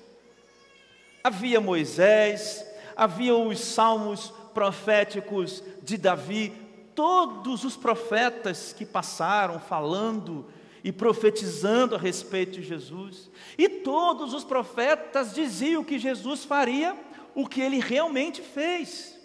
Havia 1.23 1.61
Moisés, 1.61 2.65
havia 2.95 3.35
os 3.35 3.59
salmos 3.59 4.33
proféticos 4.51 5.63
de 5.83 5.95
Davi, 5.95 6.51
todos 6.95 7.63
os 7.63 7.77
profetas 7.77 8.73
que 8.73 8.83
passaram 8.83 9.59
falando 9.59 10.47
e 10.83 10.91
profetizando 10.91 11.95
a 11.95 11.97
respeito 11.97 12.53
de 12.53 12.63
Jesus, 12.63 13.29
e 13.57 13.69
todos 13.69 14.33
os 14.33 14.43
profetas 14.43 15.33
diziam 15.33 15.83
que 15.83 15.99
Jesus 15.99 16.43
faria 16.43 16.97
o 17.35 17.47
que 17.47 17.61
ele 17.61 17.79
realmente 17.79 18.41
fez. 18.41 19.19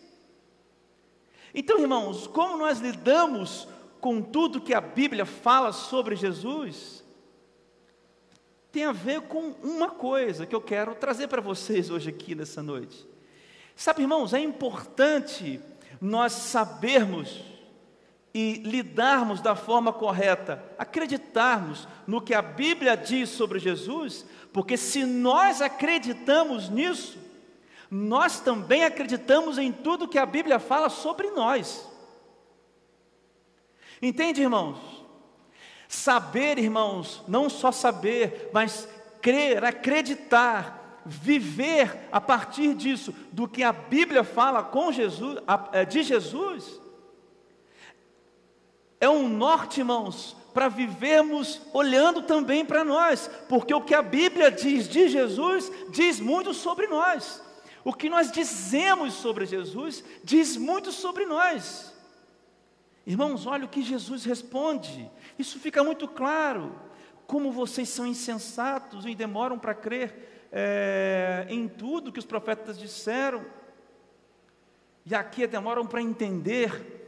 Então, 1.55 1.81
irmãos, 1.81 2.27
como 2.27 2.57
nós 2.57 2.79
lidamos 2.79 3.67
com 4.01 4.21
tudo 4.21 4.61
que 4.61 4.75
a 4.75 4.81
Bíblia 4.81 5.25
fala 5.25 5.73
sobre 5.73 6.15
Jesus? 6.15 6.97
tem 8.77 8.85
a 8.85 8.93
ver 8.93 9.23
com 9.23 9.55
uma 9.63 9.89
coisa 9.89 10.45
que 10.45 10.55
eu 10.55 10.61
quero 10.61 10.95
trazer 10.95 11.29
para 11.29 11.41
vocês 11.41 11.89
hoje 11.89 12.11
aqui 12.11 12.35
nessa 12.35 12.63
noite. 12.63 13.09
Sabe, 13.75 14.03
irmãos, 14.03 14.35
é 14.35 14.39
importante 14.39 15.59
nós 15.99 16.33
sabermos 16.33 17.43
e 18.39 18.61
lidarmos 18.63 19.41
da 19.41 19.57
forma 19.57 19.95
correta, 19.95 20.63
acreditarmos 20.79 21.89
no 22.07 22.21
que 22.21 22.35
a 22.35 22.43
Bíblia 22.43 22.95
diz 22.95 23.31
sobre 23.31 23.59
Jesus, 23.59 24.27
porque 24.53 24.77
se 24.77 25.07
nós 25.07 25.63
acreditamos 25.63 26.69
nisso, 26.69 27.19
nós 27.91 28.39
também 28.39 28.85
acreditamos 28.85 29.57
em 29.57 29.73
tudo 29.73 30.07
que 30.07 30.19
a 30.19 30.27
Bíblia 30.27 30.59
fala 30.59 30.91
sobre 30.91 31.31
nós. 31.31 31.89
Entende, 34.03 34.43
irmãos? 34.43 34.77
Saber, 35.89 36.59
irmãos, 36.59 37.25
não 37.27 37.49
só 37.49 37.73
saber, 37.73 38.51
mas 38.53 38.87
crer, 39.23 39.65
acreditar, 39.65 41.01
viver 41.07 42.07
a 42.13 42.21
partir 42.21 42.75
disso, 42.75 43.15
do 43.33 43.49
que 43.49 43.63
a 43.63 43.73
Bíblia 43.73 44.23
fala 44.23 44.63
com 44.63 44.93
Jesus, 44.93 45.39
é, 45.73 45.87
de 45.87 46.03
Jesus, 46.03 46.85
é 49.01 49.09
um 49.09 49.29
norte, 49.29 49.81
irmãos, 49.81 50.37
para 50.55 50.69
vivermos 50.69 51.61
olhando 51.73 52.23
também 52.23 52.65
para 52.65 52.83
nós, 52.83 53.31
porque 53.49 53.75
o 53.75 53.83
que 53.83 53.95
a 53.95 54.01
Bíblia 54.01 54.51
diz 54.51 54.89
de 54.89 55.09
Jesus 55.09 55.71
diz 55.91 56.19
muito 56.19 56.55
sobre 56.55 56.87
nós. 56.87 57.43
O 57.85 57.93
que 57.93 58.09
nós 58.09 58.33
dizemos 58.33 59.15
sobre 59.15 59.47
Jesus 59.47 60.03
diz 60.25 60.57
muito 60.57 60.91
sobre 60.91 61.27
nós. 61.27 61.95
Irmãos, 63.07 63.47
olha 63.47 63.65
o 63.65 63.69
que 63.69 63.83
Jesus 63.83 64.25
responde. 64.25 65.09
Isso 65.39 65.61
fica 65.61 65.85
muito 65.85 66.09
claro. 66.09 66.75
Como 67.27 67.53
vocês 67.53 67.89
são 67.89 68.07
insensatos 68.07 69.05
e 69.05 69.15
demoram 69.15 69.59
para 69.59 69.75
crer 69.75 70.49
é, 70.51 71.47
em 71.49 71.69
tudo 71.69 72.11
que 72.11 72.19
os 72.19 72.25
profetas 72.25 72.77
disseram. 72.79 73.45
E 75.05 75.15
aqui 75.15 75.47
demoram 75.47 75.87
para 75.87 76.03
entender. 76.03 77.06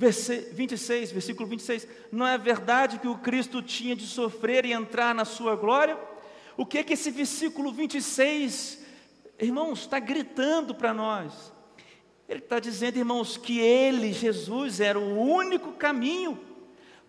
Verse, 0.00 0.48
26, 0.52 1.12
versículo 1.12 1.46
26. 1.46 1.86
Não 2.10 2.26
é 2.26 2.38
verdade 2.38 2.98
que 2.98 3.06
o 3.06 3.18
Cristo 3.18 3.60
tinha 3.60 3.94
de 3.94 4.06
sofrer 4.06 4.64
e 4.64 4.72
entrar 4.72 5.14
na 5.14 5.26
sua 5.26 5.54
glória? 5.54 5.94
O 6.56 6.64
que 6.64 6.78
é 6.78 6.82
que 6.82 6.94
esse 6.94 7.10
versículo 7.10 7.70
26, 7.70 8.78
irmãos, 9.38 9.80
está 9.80 9.98
gritando 9.98 10.74
para 10.74 10.94
nós? 10.94 11.52
Ele 12.26 12.38
está 12.38 12.58
dizendo, 12.58 12.96
irmãos, 12.96 13.36
que 13.36 13.60
Ele, 13.60 14.10
Jesus, 14.10 14.80
era 14.80 14.98
o 14.98 15.20
único 15.20 15.72
caminho 15.72 16.40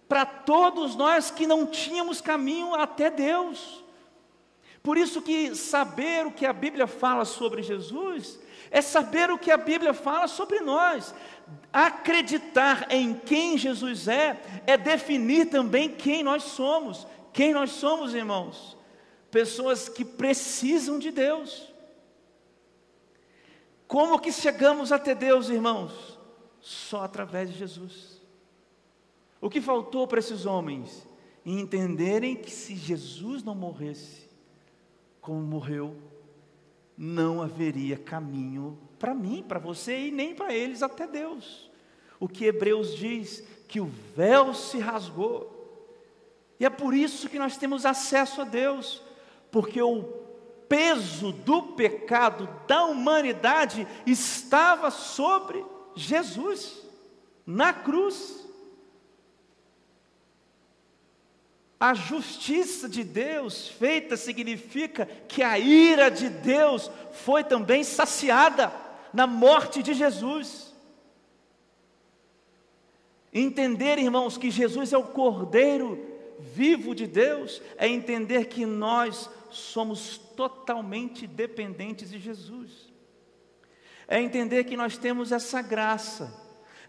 para 0.06 0.26
todos 0.26 0.94
nós 0.94 1.32
que 1.32 1.48
não 1.48 1.66
tínhamos 1.66 2.20
caminho 2.20 2.76
até 2.76 3.10
Deus. 3.10 3.86
Por 4.84 4.98
isso 4.98 5.22
que 5.22 5.56
saber 5.56 6.28
o 6.28 6.32
que 6.34 6.46
a 6.46 6.52
Bíblia 6.52 6.88
fala 6.88 7.24
sobre 7.24 7.64
Jesus 7.64 8.38
é 8.72 8.82
saber 8.82 9.30
o 9.30 9.38
que 9.38 9.52
a 9.52 9.58
Bíblia 9.58 9.94
fala 9.94 10.28
sobre 10.28 10.62
nós. 10.62 11.14
Acreditar 11.72 12.88
em 12.90 13.14
quem 13.14 13.58
Jesus 13.58 14.08
é, 14.08 14.42
é 14.68 14.78
definir 14.78 15.50
também 15.50 15.90
quem 15.90 16.24
nós 16.24 16.44
somos. 16.44 17.08
Quem 17.32 17.54
nós 17.54 17.72
somos, 17.72 18.14
irmãos? 18.14 18.78
Pessoas 19.30 19.88
que 19.88 20.04
precisam 20.04 21.00
de 21.00 21.12
Deus. 21.12 21.72
Como 23.88 24.20
que 24.20 24.32
chegamos 24.32 24.92
até 24.92 25.16
Deus, 25.16 25.50
irmãos? 25.50 26.20
Só 26.60 27.04
através 27.04 27.50
de 27.50 27.58
Jesus. 27.58 28.22
O 29.40 29.50
que 29.50 29.60
faltou 29.60 30.08
para 30.08 30.20
esses 30.20 30.46
homens? 30.46 31.08
Entenderem 31.46 32.36
que 32.36 32.52
se 32.52 32.76
Jesus 32.76 33.44
não 33.44 33.56
morresse 33.56 34.30
como 35.20 35.42
morreu, 35.42 35.96
não 36.98 37.42
haveria 37.42 37.98
caminho 37.98 38.78
para 39.02 39.16
mim, 39.16 39.44
para 39.46 39.58
você 39.58 40.10
e 40.10 40.12
nem 40.12 40.36
para 40.36 40.54
eles 40.54 40.84
até 40.84 41.08
Deus. 41.08 41.72
O 42.20 42.28
que 42.28 42.46
Hebreus 42.46 42.96
diz, 42.96 43.44
que 43.68 43.82
o 43.82 43.90
véu 44.16 44.54
se 44.54 44.78
rasgou. 44.78 45.58
E 46.60 46.66
é 46.68 46.70
por 46.70 46.94
isso 46.94 47.28
que 47.28 47.40
nós 47.40 47.58
temos 47.58 47.84
acesso 47.84 48.42
a 48.42 48.44
Deus, 48.44 49.02
porque 49.50 49.82
o 49.82 50.04
peso 50.70 51.32
do 51.32 51.64
pecado 51.74 52.48
da 52.68 52.86
humanidade 52.86 53.88
estava 54.06 54.92
sobre 54.92 55.66
Jesus, 55.96 56.80
na 57.44 57.74
cruz. 57.74 58.48
A 61.80 61.96
justiça 61.96 62.88
de 62.88 63.04
Deus 63.04 63.68
feita 63.68 64.16
significa 64.16 65.08
que 65.28 65.42
a 65.42 65.58
ira 65.58 66.12
de 66.12 66.30
Deus 66.30 66.92
foi 67.12 67.44
também 67.44 67.84
saciada 67.84 68.91
na 69.14 69.28
morte 69.28 69.82
de 69.84 69.94
Jesus. 69.94 70.74
Entender, 73.34 73.98
irmãos, 73.98 74.38
que 74.38 74.52
Jesus 74.52 74.92
é 74.92 74.98
o 74.98 75.04
Cordeiro 75.04 76.12
vivo 76.40 76.96
de 76.96 77.06
Deus, 77.06 77.62
é 77.78 77.88
entender 77.88 78.46
que 78.46 78.66
nós 78.66 79.30
somos 79.52 80.18
totalmente 80.18 81.28
dependentes 81.28 82.10
de 82.10 82.20
Jesus. 82.20 82.92
É 84.08 84.20
entender 84.20 84.64
que 84.66 84.76
nós 84.76 84.98
temos 84.98 85.32
essa 85.32 85.62
graça. 85.62 86.40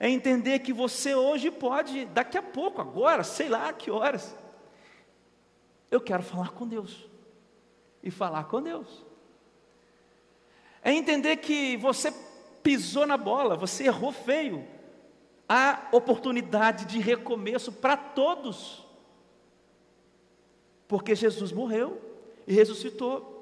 É 0.01 0.09
entender 0.09 0.61
que 0.61 0.73
você 0.73 1.15
hoje 1.15 1.51
pode, 1.51 2.07
daqui 2.07 2.37
a 2.37 2.43
pouco, 2.43 2.81
agora, 2.81 3.23
sei 3.23 3.49
lá 3.49 3.73
que 3.73 3.91
horas, 3.91 4.35
eu 5.91 6.01
quero 6.01 6.23
falar 6.23 6.51
com 6.51 6.67
Deus. 6.67 7.09
E 8.03 8.11
falar 8.11 8.45
com 8.45 8.61
Deus. 8.61 9.05
É 10.83 10.93
entender 10.93 11.37
que 11.37 11.77
você 11.77 12.13
pisou 12.63 13.07
na 13.07 13.17
bola, 13.17 13.57
você 13.57 13.85
errou 13.85 14.13
feio. 14.13 14.67
Há 15.49 15.89
oportunidade 15.93 16.87
de 16.87 16.99
recomeço 16.99 17.73
para 17.73 17.97
todos. 17.97 18.87
Porque 20.89 21.15
Jesus 21.15 21.53
morreu 21.53 22.01
e 22.47 22.55
ressuscitou. 22.55 23.33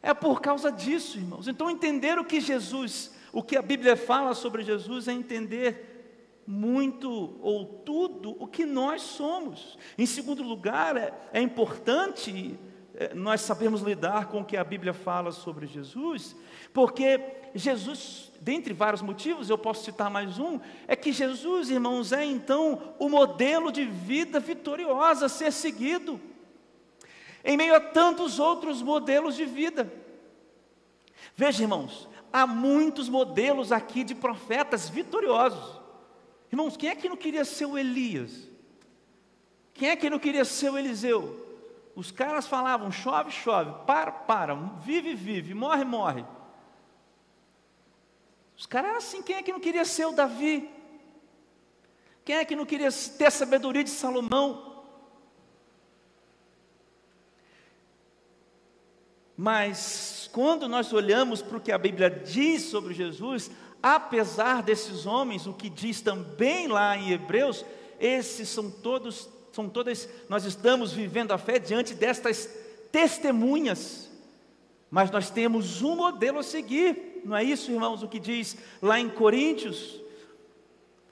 É 0.00 0.14
por 0.14 0.40
causa 0.40 0.70
disso, 0.70 1.18
irmãos. 1.18 1.48
Então, 1.48 1.70
entender 1.70 2.18
o 2.18 2.24
que 2.24 2.40
Jesus, 2.40 3.12
o 3.32 3.42
que 3.42 3.56
a 3.56 3.62
Bíblia 3.62 3.96
fala 3.96 4.34
sobre 4.34 4.62
Jesus, 4.62 5.08
é 5.08 5.12
entender 5.12 6.42
muito 6.46 7.36
ou 7.42 7.66
tudo 7.66 8.34
o 8.38 8.46
que 8.46 8.64
nós 8.64 9.02
somos. 9.02 9.76
Em 9.98 10.06
segundo 10.06 10.42
lugar, 10.42 10.96
é, 10.96 11.12
é 11.32 11.42
importante 11.42 12.58
nós 13.14 13.42
sabermos 13.42 13.82
lidar 13.82 14.26
com 14.26 14.40
o 14.40 14.44
que 14.44 14.56
a 14.56 14.64
Bíblia 14.64 14.92
fala 14.92 15.30
sobre 15.30 15.66
Jesus, 15.66 16.34
porque 16.72 17.20
Jesus, 17.54 18.32
dentre 18.40 18.74
vários 18.74 19.02
motivos, 19.02 19.48
eu 19.48 19.56
posso 19.56 19.84
citar 19.84 20.10
mais 20.10 20.38
um, 20.38 20.58
é 20.86 20.96
que 20.96 21.12
Jesus, 21.12 21.70
irmãos, 21.70 22.12
é 22.12 22.24
então 22.24 22.94
o 22.98 23.08
modelo 23.08 23.70
de 23.70 23.84
vida 23.84 24.40
vitoriosa 24.40 25.26
a 25.26 25.28
ser 25.28 25.52
seguido, 25.52 26.20
em 27.44 27.56
meio 27.56 27.74
a 27.74 27.80
tantos 27.80 28.40
outros 28.40 28.82
modelos 28.82 29.36
de 29.36 29.44
vida. 29.44 29.92
Veja, 31.36 31.62
irmãos, 31.62 32.08
há 32.32 32.46
muitos 32.48 33.08
modelos 33.08 33.70
aqui 33.70 34.02
de 34.02 34.14
profetas 34.14 34.88
vitoriosos. 34.88 35.80
Irmãos, 36.50 36.76
quem 36.76 36.90
é 36.90 36.96
que 36.96 37.08
não 37.08 37.16
queria 37.16 37.44
ser 37.44 37.66
o 37.66 37.78
Elias? 37.78 38.48
Quem 39.72 39.90
é 39.90 39.96
que 39.96 40.10
não 40.10 40.18
queria 40.18 40.44
ser 40.44 40.70
o 40.70 40.78
Eliseu? 40.78 41.47
Os 41.98 42.12
caras 42.12 42.46
falavam: 42.46 42.92
chove, 42.92 43.32
chove, 43.32 43.72
para, 43.84 44.12
para, 44.12 44.54
vive, 44.54 45.16
vive, 45.16 45.52
morre, 45.52 45.84
morre. 45.84 46.24
Os 48.56 48.66
caras 48.66 48.90
eram 48.90 48.98
assim: 48.98 49.20
quem 49.20 49.34
é 49.34 49.42
que 49.42 49.50
não 49.50 49.58
queria 49.58 49.84
ser 49.84 50.06
o 50.06 50.12
Davi? 50.12 50.70
Quem 52.24 52.36
é 52.36 52.44
que 52.44 52.54
não 52.54 52.64
queria 52.64 52.90
ter 52.92 53.26
a 53.26 53.30
sabedoria 53.32 53.82
de 53.82 53.90
Salomão? 53.90 54.84
Mas 59.36 60.30
quando 60.32 60.68
nós 60.68 60.92
olhamos 60.92 61.42
para 61.42 61.56
o 61.56 61.60
que 61.60 61.72
a 61.72 61.78
Bíblia 61.78 62.08
diz 62.08 62.62
sobre 62.62 62.94
Jesus, 62.94 63.50
apesar 63.82 64.62
desses 64.62 65.04
homens, 65.04 65.48
o 65.48 65.52
que 65.52 65.68
diz 65.68 66.00
também 66.00 66.68
lá 66.68 66.96
em 66.96 67.10
Hebreus, 67.10 67.64
esses 67.98 68.48
são 68.48 68.70
todos, 68.70 69.28
são 69.58 69.68
todas, 69.68 70.08
nós 70.28 70.44
estamos 70.44 70.92
vivendo 70.92 71.32
a 71.32 71.38
fé 71.38 71.58
diante 71.58 71.92
destas 71.92 72.48
testemunhas, 72.92 74.08
mas 74.88 75.10
nós 75.10 75.30
temos 75.30 75.82
um 75.82 75.96
modelo 75.96 76.38
a 76.38 76.44
seguir, 76.44 77.22
não 77.24 77.36
é 77.36 77.42
isso, 77.42 77.72
irmãos, 77.72 78.00
o 78.00 78.06
que 78.06 78.20
diz 78.20 78.56
lá 78.80 79.00
em 79.00 79.08
Coríntios, 79.08 80.00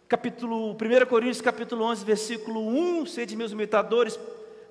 capítulo, 0.07 0.71
1 0.71 1.07
Coríntios 1.09 1.41
capítulo 1.41 1.87
11, 1.87 2.05
versículo 2.05 2.69
1, 3.01 3.07
sede 3.07 3.35
meus 3.35 3.51
imitadores, 3.51 4.17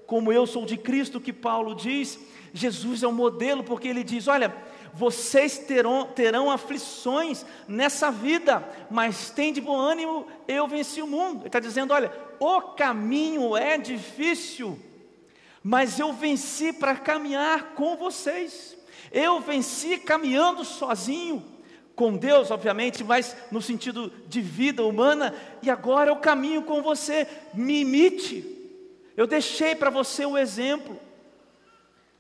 como 0.08 0.32
eu 0.32 0.48
sou 0.48 0.66
de 0.66 0.78
Cristo, 0.78 1.20
que 1.20 1.34
Paulo 1.34 1.76
diz, 1.76 2.18
Jesus 2.54 3.04
é 3.04 3.08
o 3.08 3.10
um 3.10 3.14
modelo, 3.14 3.62
porque 3.62 3.90
ele 3.90 4.06
diz, 4.06 4.30
olha, 4.30 4.56
vocês 4.94 5.58
terão, 5.58 6.06
terão 6.06 6.50
aflições 6.50 7.46
nessa 7.68 8.10
vida, 8.10 8.64
mas 8.90 9.30
tem 9.30 9.52
de 9.52 9.60
bom 9.60 9.78
ânimo, 9.78 10.26
eu 10.48 10.66
venci 10.66 11.02
o 11.02 11.08
mundo. 11.08 11.40
Ele 11.40 11.48
está 11.48 11.60
dizendo: 11.60 11.94
olha, 11.94 12.10
o 12.40 12.62
caminho 12.62 13.56
é 13.56 13.78
difícil, 13.78 14.80
mas 15.64 16.00
eu 16.00 16.14
venci 16.14 16.74
para 16.74 16.96
caminhar 16.96 17.74
com 17.74 17.96
vocês. 17.96 18.78
Eu 19.12 19.40
venci 19.40 19.98
caminhando 19.98 20.64
sozinho, 20.64 21.44
com 21.96 22.18
Deus, 22.18 22.52
obviamente, 22.52 23.04
mas 23.04 23.36
no 23.52 23.62
sentido 23.62 24.12
de 24.28 24.42
vida 24.42 24.84
humana, 24.84 25.34
e 25.62 25.70
agora 25.70 26.12
eu 26.12 26.18
caminho 26.18 26.64
com 26.64 26.82
você, 26.82 27.28
me 27.54 27.82
imite. 27.82 28.46
Eu 29.16 29.26
deixei 29.26 29.74
para 29.76 29.90
você 29.90 30.26
o 30.26 30.38
exemplo. 30.38 31.00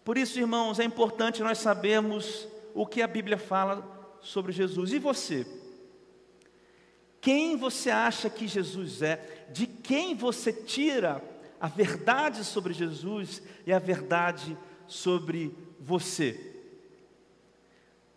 Por 0.03 0.17
isso, 0.17 0.39
irmãos, 0.39 0.79
é 0.79 0.83
importante 0.83 1.43
nós 1.43 1.57
sabermos 1.57 2.47
o 2.73 2.85
que 2.85 3.01
a 3.01 3.07
Bíblia 3.07 3.37
fala 3.37 4.17
sobre 4.21 4.51
Jesus. 4.51 4.93
E 4.93 4.99
você? 4.99 5.45
Quem 7.25 7.57
você 7.57 7.89
acha 7.89 8.29
que 8.29 8.47
Jesus 8.47 9.01
é? 9.01 9.47
De 9.51 9.65
quem 9.65 10.13
você 10.13 10.53
tira 10.53 11.23
a 11.59 11.67
verdade 11.67 12.43
sobre 12.43 12.71
Jesus 12.71 13.41
e 13.65 13.73
a 13.73 13.79
verdade 13.79 14.55
sobre 14.85 15.51
você? 15.79 16.53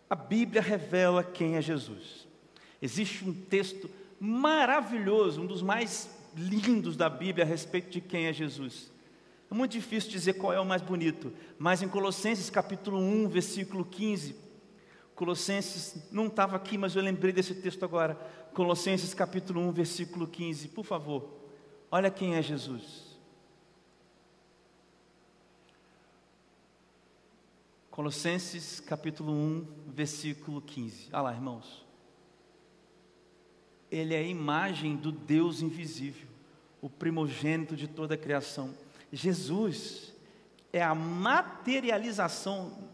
A 0.07 0.13
Bíblia 0.13 0.61
revela 0.61 1.23
quem 1.23 1.55
é 1.55 1.61
Jesus. 1.61 2.27
Existe 2.79 3.27
um 3.27 3.33
texto 3.33 3.89
maravilhoso, 4.19 5.41
um 5.41 5.47
dos 5.47 5.63
mais 5.63 6.07
lindos 6.37 6.95
da 6.95 7.09
Bíblia 7.09 7.43
a 7.43 7.47
respeito 7.47 7.89
de 7.89 8.01
quem 8.01 8.27
é 8.27 8.31
Jesus. 8.31 8.91
É 9.49 9.55
muito 9.55 9.71
difícil 9.71 10.11
dizer 10.11 10.33
qual 10.33 10.53
é 10.53 10.59
o 10.59 10.65
mais 10.65 10.83
bonito, 10.83 11.33
mas 11.57 11.81
em 11.81 11.89
Colossenses 11.89 12.51
capítulo 12.51 12.99
1, 12.99 13.27
versículo 13.27 13.83
15, 13.83 14.35
Colossenses, 15.19 16.07
não 16.13 16.27
estava 16.27 16.55
aqui, 16.55 16.77
mas 16.77 16.95
eu 16.95 17.01
lembrei 17.01 17.33
desse 17.33 17.53
texto 17.53 17.83
agora. 17.83 18.15
Colossenses 18.53 19.13
capítulo 19.13 19.59
1, 19.67 19.73
versículo 19.73 20.25
15. 20.25 20.69
Por 20.69 20.85
favor, 20.85 21.29
olha 21.91 22.09
quem 22.09 22.35
é 22.35 22.41
Jesus. 22.41 23.19
Colossenses 27.91 28.79
capítulo 28.79 29.33
1, 29.33 29.67
versículo 29.87 30.61
15. 30.61 31.09
Olha 31.11 31.21
lá, 31.21 31.33
irmãos. 31.33 31.85
Ele 33.91 34.15
é 34.15 34.19
a 34.19 34.23
imagem 34.23 34.95
do 34.95 35.11
Deus 35.11 35.61
invisível, 35.61 36.29
o 36.81 36.89
primogênito 36.89 37.75
de 37.75 37.89
toda 37.89 38.13
a 38.13 38.17
criação. 38.17 38.73
Jesus 39.11 40.13
é 40.71 40.81
a 40.81 40.95
materialização 40.95 42.88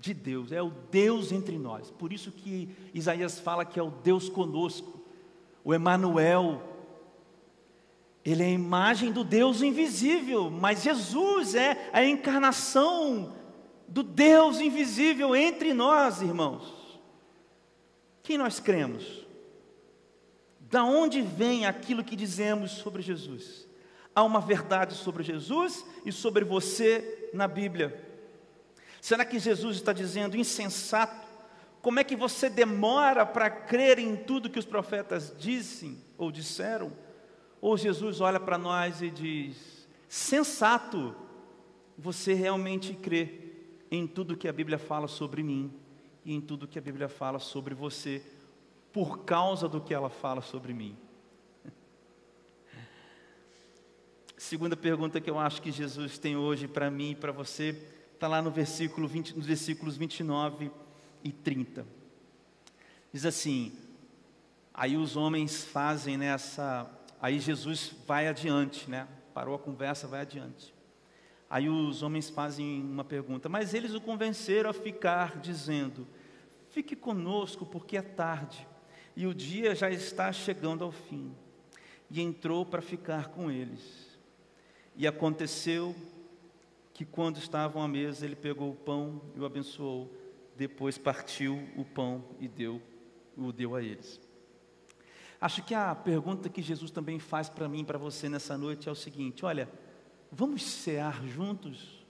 de 0.00 0.12
Deus, 0.12 0.52
é 0.52 0.62
o 0.62 0.70
Deus 0.90 1.32
entre 1.32 1.58
nós. 1.58 1.90
Por 1.90 2.12
isso 2.12 2.30
que 2.30 2.68
Isaías 2.92 3.38
fala 3.38 3.64
que 3.64 3.78
é 3.78 3.82
o 3.82 3.90
Deus 3.90 4.28
conosco, 4.28 5.00
o 5.64 5.72
Emanuel. 5.74 6.62
Ele 8.24 8.42
é 8.42 8.46
a 8.46 8.50
imagem 8.50 9.12
do 9.12 9.24
Deus 9.24 9.62
invisível, 9.62 10.50
mas 10.50 10.82
Jesus 10.82 11.54
é 11.54 11.90
a 11.92 12.04
encarnação 12.04 13.34
do 13.88 14.02
Deus 14.02 14.60
invisível 14.60 15.34
entre 15.34 15.72
nós, 15.72 16.20
irmãos. 16.20 17.00
Quem 18.22 18.36
nós 18.36 18.58
cremos? 18.58 19.24
Da 20.60 20.82
onde 20.82 21.22
vem 21.22 21.64
aquilo 21.64 22.02
que 22.02 22.16
dizemos 22.16 22.72
sobre 22.72 23.00
Jesus? 23.00 23.68
Há 24.14 24.24
uma 24.24 24.40
verdade 24.40 24.94
sobre 24.94 25.22
Jesus 25.22 25.86
e 26.04 26.10
sobre 26.10 26.44
você 26.44 27.30
na 27.32 27.46
Bíblia. 27.46 28.05
Será 29.06 29.24
que 29.24 29.38
Jesus 29.38 29.76
está 29.76 29.92
dizendo 29.92 30.36
insensato? 30.36 31.28
Como 31.80 32.00
é 32.00 32.02
que 32.02 32.16
você 32.16 32.50
demora 32.50 33.24
para 33.24 33.48
crer 33.48 34.00
em 34.00 34.16
tudo 34.16 34.50
que 34.50 34.58
os 34.58 34.64
profetas 34.64 35.32
dizem 35.38 35.96
ou 36.18 36.32
disseram? 36.32 36.92
Ou 37.60 37.76
Jesus 37.76 38.20
olha 38.20 38.40
para 38.40 38.58
nós 38.58 39.00
e 39.02 39.08
diz: 39.08 39.86
sensato, 40.08 41.14
você 41.96 42.34
realmente 42.34 42.94
crê 42.94 43.52
em 43.92 44.08
tudo 44.08 44.36
que 44.36 44.48
a 44.48 44.52
Bíblia 44.52 44.76
fala 44.76 45.06
sobre 45.06 45.40
mim 45.40 45.72
e 46.24 46.34
em 46.34 46.40
tudo 46.40 46.66
que 46.66 46.76
a 46.76 46.82
Bíblia 46.82 47.08
fala 47.08 47.38
sobre 47.38 47.76
você, 47.76 48.20
por 48.92 49.20
causa 49.20 49.68
do 49.68 49.80
que 49.80 49.94
ela 49.94 50.10
fala 50.10 50.42
sobre 50.42 50.74
mim. 50.74 50.96
Segunda 54.36 54.76
pergunta 54.76 55.20
que 55.20 55.30
eu 55.30 55.38
acho 55.38 55.62
que 55.62 55.70
Jesus 55.70 56.18
tem 56.18 56.36
hoje 56.36 56.66
para 56.66 56.90
mim 56.90 57.12
e 57.12 57.14
para 57.14 57.30
você, 57.30 57.94
está 58.16 58.26
lá 58.26 58.40
no 58.40 58.50
versículo 58.50 59.06
20, 59.06 59.36
nos 59.36 59.46
versículos 59.46 59.96
29 59.96 60.70
e 61.22 61.30
30. 61.30 61.86
Diz 63.12 63.26
assim: 63.26 63.72
aí 64.72 64.96
os 64.96 65.16
homens 65.16 65.64
fazem 65.64 66.16
nessa, 66.16 66.90
aí 67.20 67.38
Jesus 67.38 67.94
vai 68.06 68.26
adiante, 68.26 68.90
né? 68.90 69.06
Parou 69.34 69.54
a 69.54 69.58
conversa, 69.58 70.08
vai 70.08 70.22
adiante. 70.22 70.74
Aí 71.48 71.68
os 71.68 72.02
homens 72.02 72.30
fazem 72.30 72.82
uma 72.82 73.04
pergunta, 73.04 73.48
mas 73.48 73.74
eles 73.74 73.94
o 73.94 74.00
convenceram 74.00 74.70
a 74.70 74.72
ficar, 74.72 75.38
dizendo: 75.38 76.06
Fique 76.70 76.96
conosco, 76.96 77.66
porque 77.66 77.98
é 77.98 78.02
tarde 78.02 78.66
e 79.14 79.26
o 79.26 79.34
dia 79.34 79.74
já 79.74 79.90
está 79.90 80.32
chegando 80.32 80.84
ao 80.84 80.92
fim. 80.92 81.34
E 82.10 82.20
entrou 82.20 82.64
para 82.64 82.80
ficar 82.80 83.28
com 83.28 83.50
eles. 83.50 84.18
E 84.94 85.06
aconteceu 85.06 85.94
que, 86.96 87.04
quando 87.04 87.36
estavam 87.36 87.82
à 87.82 87.86
mesa, 87.86 88.24
ele 88.24 88.34
pegou 88.34 88.70
o 88.70 88.74
pão 88.74 89.20
e 89.34 89.40
o 89.40 89.44
abençoou. 89.44 90.10
Depois 90.56 90.96
partiu 90.96 91.62
o 91.76 91.84
pão 91.84 92.24
e 92.40 92.48
deu, 92.48 92.80
o 93.36 93.52
deu 93.52 93.74
a 93.74 93.82
eles. 93.82 94.18
Acho 95.38 95.62
que 95.62 95.74
a 95.74 95.94
pergunta 95.94 96.48
que 96.48 96.62
Jesus 96.62 96.90
também 96.90 97.18
faz 97.18 97.50
para 97.50 97.68
mim 97.68 97.84
para 97.84 97.98
você 97.98 98.30
nessa 98.30 98.56
noite 98.56 98.88
é 98.88 98.92
o 98.92 98.94
seguinte: 98.94 99.44
olha 99.44 99.68
Vamos 100.32 100.62
cear 100.62 101.22
juntos? 101.26 102.02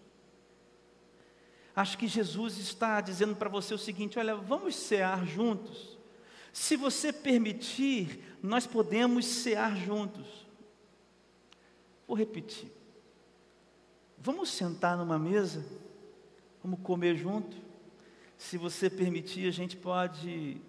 Acho 1.75 1.99
que 1.99 2.07
Jesus 2.07 2.57
está 2.57 3.01
dizendo 3.01 3.35
para 3.35 3.49
você 3.49 3.75
o 3.75 3.79
seguinte: 3.79 4.21
olha, 4.21 4.37
vamos 4.37 4.77
cear 4.77 5.27
juntos. 5.27 5.99
Se 6.53 6.77
você 6.77 7.13
permitir, 7.13 8.39
nós 8.41 8.69
podemos 8.69 9.27
cear 9.27 9.77
juntos. 9.77 10.47
Vou 12.07 12.17
repetir. 12.17 12.76
Vamos 14.27 14.51
sentar 14.51 14.97
numa 14.97 15.21
mesa, 15.21 15.65
vamos 16.61 16.81
comer 16.81 17.15
junto. 17.15 17.57
Se 18.37 18.59
você 18.59 18.91
permitir, 18.91 19.47
a 19.47 19.53
gente 19.53 19.77
pode 19.77 20.61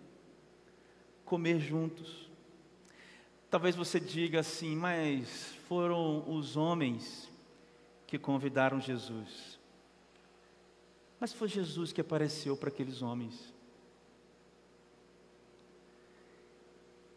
comer 1.26 1.58
juntos. 1.60 2.30
Talvez 3.50 3.76
você 3.76 4.00
diga 4.00 4.42
assim, 4.42 4.76
mas 4.76 5.56
foram 5.68 6.24
os 6.30 6.56
homens 6.56 7.32
que 8.06 8.20
convidaram 8.20 8.80
Jesus. 8.80 9.58
Mas 11.20 11.34
foi 11.34 11.48
Jesus 11.48 11.92
que 11.92 12.02
apareceu 12.02 12.56
para 12.56 12.70
aqueles 12.70 13.02
homens. 13.02 13.56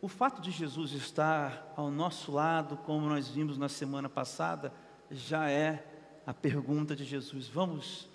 O 0.01 0.09
fato 0.09 0.41
de 0.41 0.51
Jesus 0.51 0.93
estar 0.93 1.71
ao 1.77 1.91
nosso 1.91 2.33
lado, 2.33 2.79
como 2.79 3.11
nós 3.11 3.29
vimos 3.29 3.59
na 3.59 3.69
semana 3.69 4.09
passada, 4.09 4.73
já 5.11 5.51
é 5.51 5.90
a 6.27 6.35
pergunta 6.35 6.95
de 6.95 7.05
Jesus: 7.05 7.49
vamos 7.49 8.09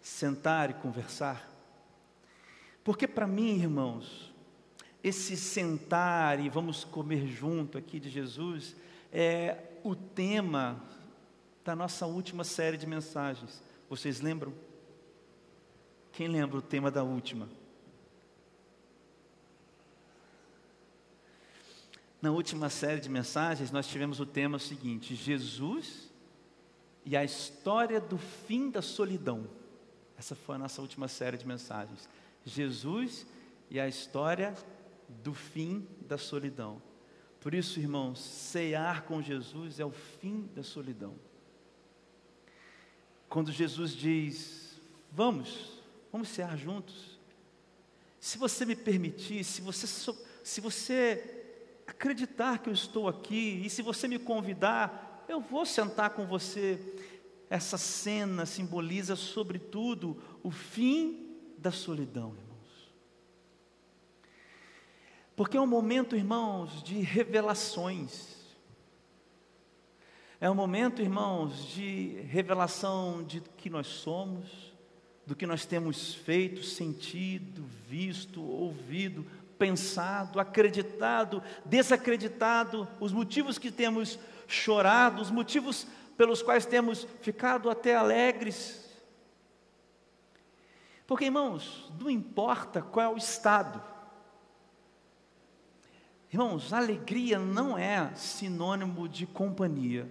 sentar 0.00 0.70
e 0.70 0.74
conversar? 0.74 1.50
Porque 2.84 3.06
para 3.06 3.26
mim, 3.26 3.60
irmãos, 3.60 4.32
esse 5.02 5.36
sentar 5.36 6.40
e 6.40 6.48
vamos 6.48 6.84
comer 6.84 7.26
junto 7.26 7.78
aqui 7.78 7.98
de 7.98 8.10
Jesus 8.10 8.76
é 9.12 9.56
o 9.84 9.94
tema 9.94 10.82
da 11.64 11.74
nossa 11.74 12.06
última 12.06 12.44
série 12.44 12.76
de 12.76 12.86
mensagens. 12.86 13.62
Vocês 13.88 14.20
lembram? 14.20 14.52
Quem 16.12 16.28
lembra 16.28 16.58
o 16.58 16.62
tema 16.62 16.90
da 16.90 17.02
última? 17.02 17.48
Na 22.20 22.30
última 22.30 22.68
série 22.68 23.00
de 23.00 23.08
mensagens, 23.08 23.72
nós 23.72 23.86
tivemos 23.88 24.20
o 24.20 24.26
tema 24.26 24.58
seguinte: 24.58 25.14
Jesus 25.16 26.11
e 27.04 27.16
a 27.16 27.24
história 27.24 28.00
do 28.00 28.18
fim 28.18 28.70
da 28.70 28.82
solidão. 28.82 29.46
Essa 30.16 30.34
foi 30.34 30.54
a 30.54 30.58
nossa 30.58 30.80
última 30.80 31.08
série 31.08 31.36
de 31.36 31.46
mensagens. 31.46 32.08
Jesus 32.44 33.26
e 33.70 33.80
a 33.80 33.88
história 33.88 34.54
do 35.08 35.34
fim 35.34 35.86
da 36.02 36.16
solidão. 36.16 36.80
Por 37.40 37.54
isso, 37.54 37.80
irmãos, 37.80 38.20
cear 38.20 39.02
com 39.02 39.20
Jesus 39.20 39.80
é 39.80 39.84
o 39.84 39.90
fim 39.90 40.48
da 40.54 40.62
solidão. 40.62 41.14
Quando 43.28 43.50
Jesus 43.50 43.92
diz: 43.92 44.80
Vamos, 45.10 45.82
vamos 46.12 46.28
cear 46.28 46.56
juntos. 46.56 47.18
Se 48.20 48.38
você 48.38 48.64
me 48.64 48.76
permitir, 48.76 49.42
se 49.42 49.60
você, 49.60 50.14
se 50.44 50.60
você 50.60 51.42
acreditar 51.86 52.58
que 52.58 52.68
eu 52.68 52.72
estou 52.72 53.08
aqui, 53.08 53.60
e 53.64 53.68
se 53.68 53.82
você 53.82 54.06
me 54.06 54.18
convidar, 54.18 55.11
eu 55.28 55.40
vou 55.40 55.64
sentar 55.64 56.10
com 56.10 56.26
você. 56.26 56.78
Essa 57.48 57.76
cena 57.76 58.46
simboliza, 58.46 59.14
sobretudo, 59.14 60.16
o 60.42 60.50
fim 60.50 61.36
da 61.58 61.70
solidão, 61.70 62.34
irmãos. 62.34 62.92
Porque 65.36 65.56
é 65.56 65.60
um 65.60 65.66
momento, 65.66 66.16
irmãos, 66.16 66.82
de 66.82 67.00
revelações. 67.00 68.36
É 70.40 70.50
um 70.50 70.54
momento, 70.54 71.02
irmãos, 71.02 71.68
de 71.68 72.20
revelação 72.22 73.22
de 73.22 73.40
que 73.40 73.70
nós 73.70 73.86
somos, 73.86 74.72
do 75.26 75.36
que 75.36 75.46
nós 75.46 75.64
temos 75.64 76.14
feito, 76.14 76.64
sentido, 76.64 77.64
visto, 77.88 78.42
ouvido, 78.42 79.24
pensado, 79.58 80.40
acreditado, 80.40 81.40
desacreditado, 81.64 82.88
os 82.98 83.12
motivos 83.12 83.58
que 83.58 83.70
temos 83.70 84.18
chorado, 84.52 85.22
os 85.22 85.30
motivos 85.30 85.86
pelos 86.16 86.42
quais 86.42 86.66
temos 86.66 87.06
ficado 87.20 87.70
até 87.70 87.96
alegres. 87.96 88.88
Porque, 91.06 91.24
irmãos, 91.24 91.90
não 91.98 92.10
importa 92.10 92.80
qual 92.80 93.06
é 93.06 93.08
o 93.08 93.16
estado, 93.16 93.82
irmãos, 96.32 96.72
alegria 96.72 97.38
não 97.38 97.76
é 97.76 98.14
sinônimo 98.14 99.08
de 99.08 99.26
companhia 99.26 100.08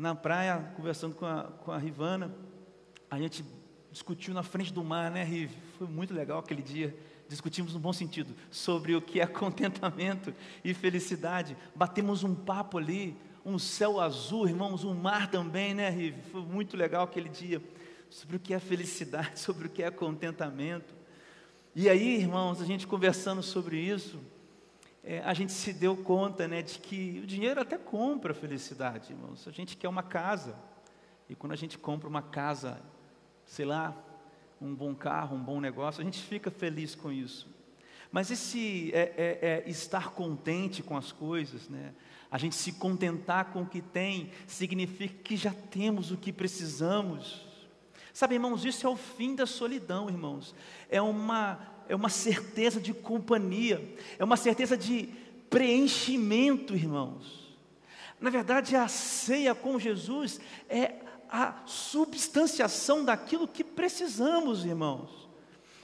na 0.00 0.14
praia, 0.14 0.72
conversando 0.76 1.14
com 1.14 1.26
a, 1.26 1.44
com 1.44 1.70
a 1.70 1.76
Rivana, 1.76 2.34
a 3.10 3.18
gente 3.18 3.44
discutiu 3.92 4.32
na 4.32 4.42
frente 4.42 4.72
do 4.72 4.82
mar, 4.82 5.10
né, 5.10 5.22
Riv? 5.22 5.52
Foi 5.76 5.86
muito 5.86 6.14
legal 6.14 6.38
aquele 6.38 6.62
dia. 6.62 6.96
Discutimos 7.30 7.72
no 7.72 7.78
bom 7.78 7.92
sentido 7.92 8.34
sobre 8.50 8.96
o 8.96 9.00
que 9.00 9.20
é 9.20 9.26
contentamento 9.30 10.34
e 10.64 10.74
felicidade. 10.74 11.56
Batemos 11.76 12.24
um 12.24 12.34
papo 12.34 12.76
ali, 12.76 13.16
um 13.46 13.56
céu 13.56 14.00
azul, 14.00 14.48
irmãos, 14.48 14.82
um 14.82 14.94
mar 14.94 15.30
também, 15.30 15.72
né, 15.72 15.90
Riv? 15.90 16.20
Foi 16.32 16.42
muito 16.42 16.76
legal 16.76 17.04
aquele 17.04 17.28
dia 17.28 17.62
sobre 18.10 18.34
o 18.34 18.40
que 18.40 18.52
é 18.52 18.58
felicidade, 18.58 19.38
sobre 19.38 19.68
o 19.68 19.70
que 19.70 19.80
é 19.80 19.92
contentamento. 19.92 20.92
E 21.72 21.88
aí, 21.88 22.16
irmãos, 22.16 22.60
a 22.60 22.64
gente 22.64 22.84
conversando 22.84 23.44
sobre 23.44 23.78
isso, 23.78 24.18
é, 25.04 25.20
a 25.20 25.32
gente 25.32 25.52
se 25.52 25.72
deu 25.72 25.96
conta 25.96 26.48
né, 26.48 26.62
de 26.62 26.80
que 26.80 27.20
o 27.22 27.26
dinheiro 27.28 27.60
até 27.60 27.78
compra 27.78 28.34
felicidade, 28.34 29.12
irmãos. 29.12 29.46
A 29.46 29.52
gente 29.52 29.76
quer 29.76 29.88
uma 29.88 30.02
casa. 30.02 30.56
E 31.28 31.36
quando 31.36 31.52
a 31.52 31.56
gente 31.56 31.78
compra 31.78 32.08
uma 32.08 32.22
casa, 32.22 32.82
sei 33.46 33.66
lá, 33.66 33.96
um 34.60 34.74
bom 34.74 34.94
carro, 34.94 35.36
um 35.36 35.42
bom 35.42 35.60
negócio, 35.60 36.00
a 36.00 36.04
gente 36.04 36.20
fica 36.22 36.50
feliz 36.50 36.94
com 36.94 37.10
isso. 37.10 37.48
Mas 38.12 38.30
esse 38.30 38.90
é, 38.92 39.14
é, 39.16 39.64
é 39.66 39.70
estar 39.70 40.10
contente 40.10 40.82
com 40.82 40.96
as 40.96 41.12
coisas, 41.12 41.68
né? 41.68 41.92
a 42.30 42.38
gente 42.38 42.54
se 42.54 42.72
contentar 42.72 43.46
com 43.46 43.62
o 43.62 43.66
que 43.66 43.82
tem, 43.82 44.30
significa 44.46 45.14
que 45.24 45.36
já 45.36 45.52
temos 45.52 46.12
o 46.12 46.16
que 46.16 46.32
precisamos. 46.32 47.44
Sabe, 48.12 48.34
irmãos, 48.34 48.64
isso 48.64 48.86
é 48.86 48.90
o 48.90 48.96
fim 48.96 49.34
da 49.34 49.46
solidão, 49.46 50.08
irmãos. 50.08 50.54
É 50.88 51.02
uma 51.02 51.58
é 51.88 51.96
uma 51.96 52.08
certeza 52.08 52.80
de 52.80 52.94
companhia, 52.94 53.96
é 54.16 54.22
uma 54.22 54.36
certeza 54.36 54.76
de 54.76 55.08
preenchimento, 55.50 56.72
irmãos. 56.72 57.52
Na 58.20 58.30
verdade, 58.30 58.76
a 58.76 58.86
ceia 58.86 59.56
com 59.56 59.76
Jesus 59.76 60.40
é 60.68 60.94
a 61.30 61.54
substanciação 61.66 63.04
daquilo 63.04 63.46
que 63.46 63.62
precisamos, 63.62 64.64
irmãos. 64.64 65.28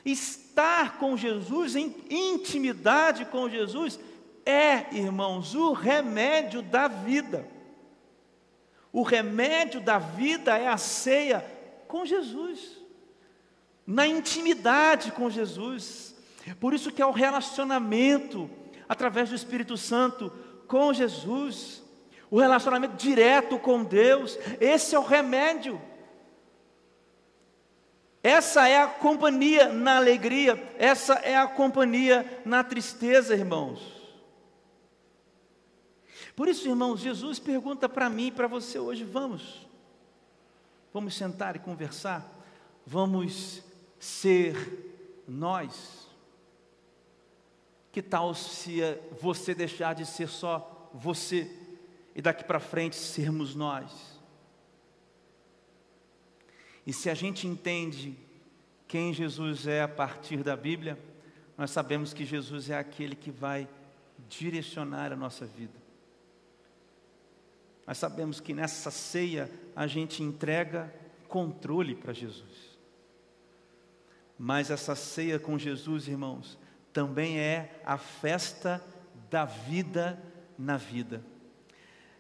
Estar 0.05 0.99
com 0.99 1.17
Jesus, 1.17 1.77
em 1.77 1.95
intimidade 2.11 3.25
com 3.27 3.49
Jesus, 3.49 3.99
é, 4.45 4.95
irmãos, 4.95 5.55
o 5.55 5.73
remédio 5.73 6.63
da 6.63 6.89
vida. 6.89 7.49
O 8.93 9.03
remédio 9.03 9.81
da 9.81 9.99
vida 9.99 10.57
é 10.57 10.69
a 10.69 10.77
ceia 10.77 11.45
com 11.87 12.05
Jesus, 12.05 12.79
na 13.87 14.07
intimidade 14.07 15.13
com 15.13 15.29
Jesus. 15.29 16.15
Por 16.59 16.73
isso 16.73 16.91
que 16.91 17.03
é 17.03 17.07
o 17.07 17.13
relacionamento 17.13 18.49
através 18.89 19.29
do 19.29 19.35
Espírito 19.35 19.77
Santo 19.77 20.33
com 20.67 20.93
Jesus, 20.93 21.83
o 22.31 22.41
relacionamento 22.41 22.97
direto 22.97 23.59
com 23.59 23.85
Deus, 23.85 24.39
esse 24.61 24.95
é 24.95 24.99
o 24.99 25.03
remédio. 25.03 25.81
Essa 28.23 28.69
é 28.69 28.83
a 28.83 28.89
companhia 28.89 29.73
na 29.73 29.99
alegria, 29.99 30.75
essa 30.79 31.15
é 31.15 31.37
a 31.37 31.47
companhia 31.47 32.43
na 32.45 32.65
tristeza, 32.65 33.37
irmãos. 33.37 33.81
Por 36.35 36.49
isso, 36.49 36.69
irmãos, 36.69 37.01
Jesus 37.01 37.39
pergunta 37.39 37.89
para 37.89 38.11
mim 38.11 38.33
para 38.33 38.49
você 38.49 38.81
hoje: 38.81 39.05
vamos, 39.05 39.67
vamos 40.93 41.15
sentar 41.15 41.55
e 41.55 41.61
conversar, 41.61 42.29
vamos 42.85 43.63
ser 44.01 45.23
nós. 45.29 46.09
Que 47.93 48.03
tal 48.03 48.35
se 48.35 48.81
você 49.21 49.55
deixar 49.55 49.95
de 49.95 50.05
ser 50.05 50.29
só 50.29 50.91
você 50.93 51.49
e 52.17 52.23
daqui 52.23 52.43
para 52.43 52.59
frente 52.59 52.97
sermos 52.97 53.55
nós? 53.55 53.93
E 56.87 56.93
se 56.93 57.11
a 57.11 57.15
gente 57.15 57.47
entende 57.47 58.17
quem 58.89 59.13
Jesus 59.13 59.67
é 59.67 59.83
a 59.83 59.89
partir 59.89 60.43
da 60.43 60.57
Bíblia, 60.57 60.99
nós 61.59 61.71
sabemos 61.71 62.15
que 62.15 62.25
Jesus 62.25 62.71
é 62.71 62.79
aquele 62.79 63.15
que 63.15 63.31
vai 63.31 63.69
direcionar 64.31 65.13
a 65.13 65.17
nossa 65.17 65.45
vida. 65.45 65.75
Nós 67.87 67.99
sabemos 67.99 68.41
que 68.41 68.55
nessa 68.55 68.91
ceia 68.91 69.51
a 69.75 69.87
gente 69.87 70.23
entrega 70.23 70.91
controle 71.29 71.95
para 71.95 72.15
Jesus. 72.15 72.79
Mas 74.39 74.71
essa 74.71 74.97
ceia 74.97 75.39
com 75.39 75.59
Jesus, 75.59 76.09
irmãos, 76.09 76.59
também 76.95 77.39
é 77.39 77.79
a 77.85 77.99
festa 77.99 78.83
da 79.29 79.45
vida 79.45 80.19
na 80.59 80.79
vida. 80.79 81.23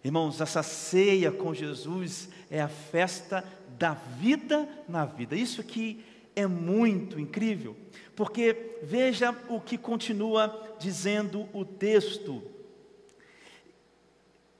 Irmãos, 0.07 0.41
essa 0.41 0.63
ceia 0.63 1.33
com 1.33 1.53
Jesus 1.53 2.29
é 2.49 2.61
a 2.61 2.69
festa 2.69 3.43
da 3.77 3.95
vida 3.95 4.69
na 4.89 5.05
vida. 5.05 5.35
Isso 5.35 5.61
aqui 5.61 6.01
é 6.37 6.47
muito 6.47 7.19
incrível, 7.19 7.77
porque 8.15 8.79
veja 8.85 9.37
o 9.49 9.61
que 9.61 9.77
continua 9.77 10.77
dizendo 10.79 11.49
o 11.53 11.65
texto. 11.65 12.41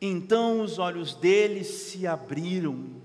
Então 0.01 0.63
os 0.63 0.81
olhos 0.81 1.15
deles 1.15 1.69
se 1.69 2.09
abriram 2.09 3.01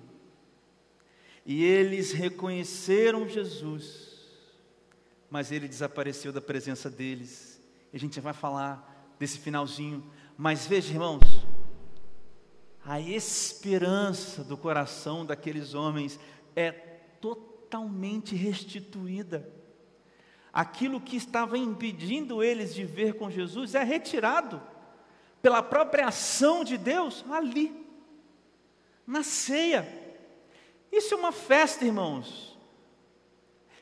e 1.46 1.64
eles 1.64 2.12
reconheceram 2.12 3.30
Jesus, 3.30 4.18
mas 5.30 5.52
ele 5.52 5.68
desapareceu 5.68 6.34
da 6.34 6.42
presença 6.42 6.90
deles. 6.90 7.62
E 7.94 7.98
a 7.98 8.00
gente 8.00 8.20
vai 8.20 8.34
falar 8.34 9.14
desse 9.20 9.38
finalzinho, 9.38 10.04
mas 10.36 10.66
veja, 10.66 10.92
irmãos, 10.92 11.22
a 12.86 13.00
esperança 13.00 14.44
do 14.44 14.58
coração 14.58 15.26
daqueles 15.26 15.74
homens 15.74 16.20
é 16.56 16.72
totalmente 16.72 18.36
restituída. 18.36 19.48
Aquilo 20.52 21.00
que 21.00 21.16
estava 21.16 21.58
impedindo 21.58 22.44
eles 22.44 22.74
de 22.74 22.84
ver 22.84 23.14
com 23.14 23.30
Jesus 23.30 23.76
é 23.76 23.84
retirado 23.84 24.62
pela 25.42 25.64
própria 25.64 26.08
ação 26.08 26.64
de 26.64 26.78
Deus 26.78 27.24
ali, 27.32 27.74
na 29.08 29.24
ceia. 29.24 29.88
Isso 30.92 31.14
é 31.14 31.18
uma 31.18 31.32
festa, 31.32 31.86
irmãos. 31.86 32.58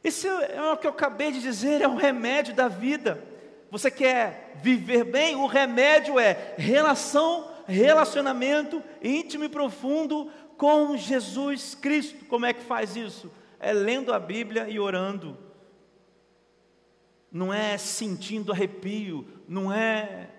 Isso 0.03 0.27
é 0.27 0.71
o 0.71 0.77
que 0.77 0.87
eu 0.87 0.91
acabei 0.91 1.31
de 1.31 1.41
dizer, 1.41 1.81
é 1.81 1.87
o 1.87 1.95
remédio 1.95 2.53
da 2.53 2.67
vida. 2.67 3.23
Você 3.71 3.91
quer 3.91 4.53
viver 4.61 5.03
bem? 5.03 5.35
O 5.35 5.45
remédio 5.45 6.19
é 6.19 6.55
relação, 6.57 7.48
relacionamento 7.69 8.83
íntimo 9.01 9.43
e 9.43 9.49
profundo 9.49 10.29
com 10.57 10.97
Jesus 10.97 11.75
Cristo. 11.75 12.25
Como 12.25 12.45
é 12.45 12.53
que 12.53 12.63
faz 12.63 12.95
isso? 12.95 13.31
É 13.59 13.71
lendo 13.71 14.13
a 14.13 14.19
Bíblia 14.19 14.67
e 14.67 14.79
orando. 14.79 15.37
Não 17.31 17.53
é 17.53 17.77
sentindo 17.77 18.51
arrepio, 18.51 19.25
não 19.47 19.71
é 19.71 20.29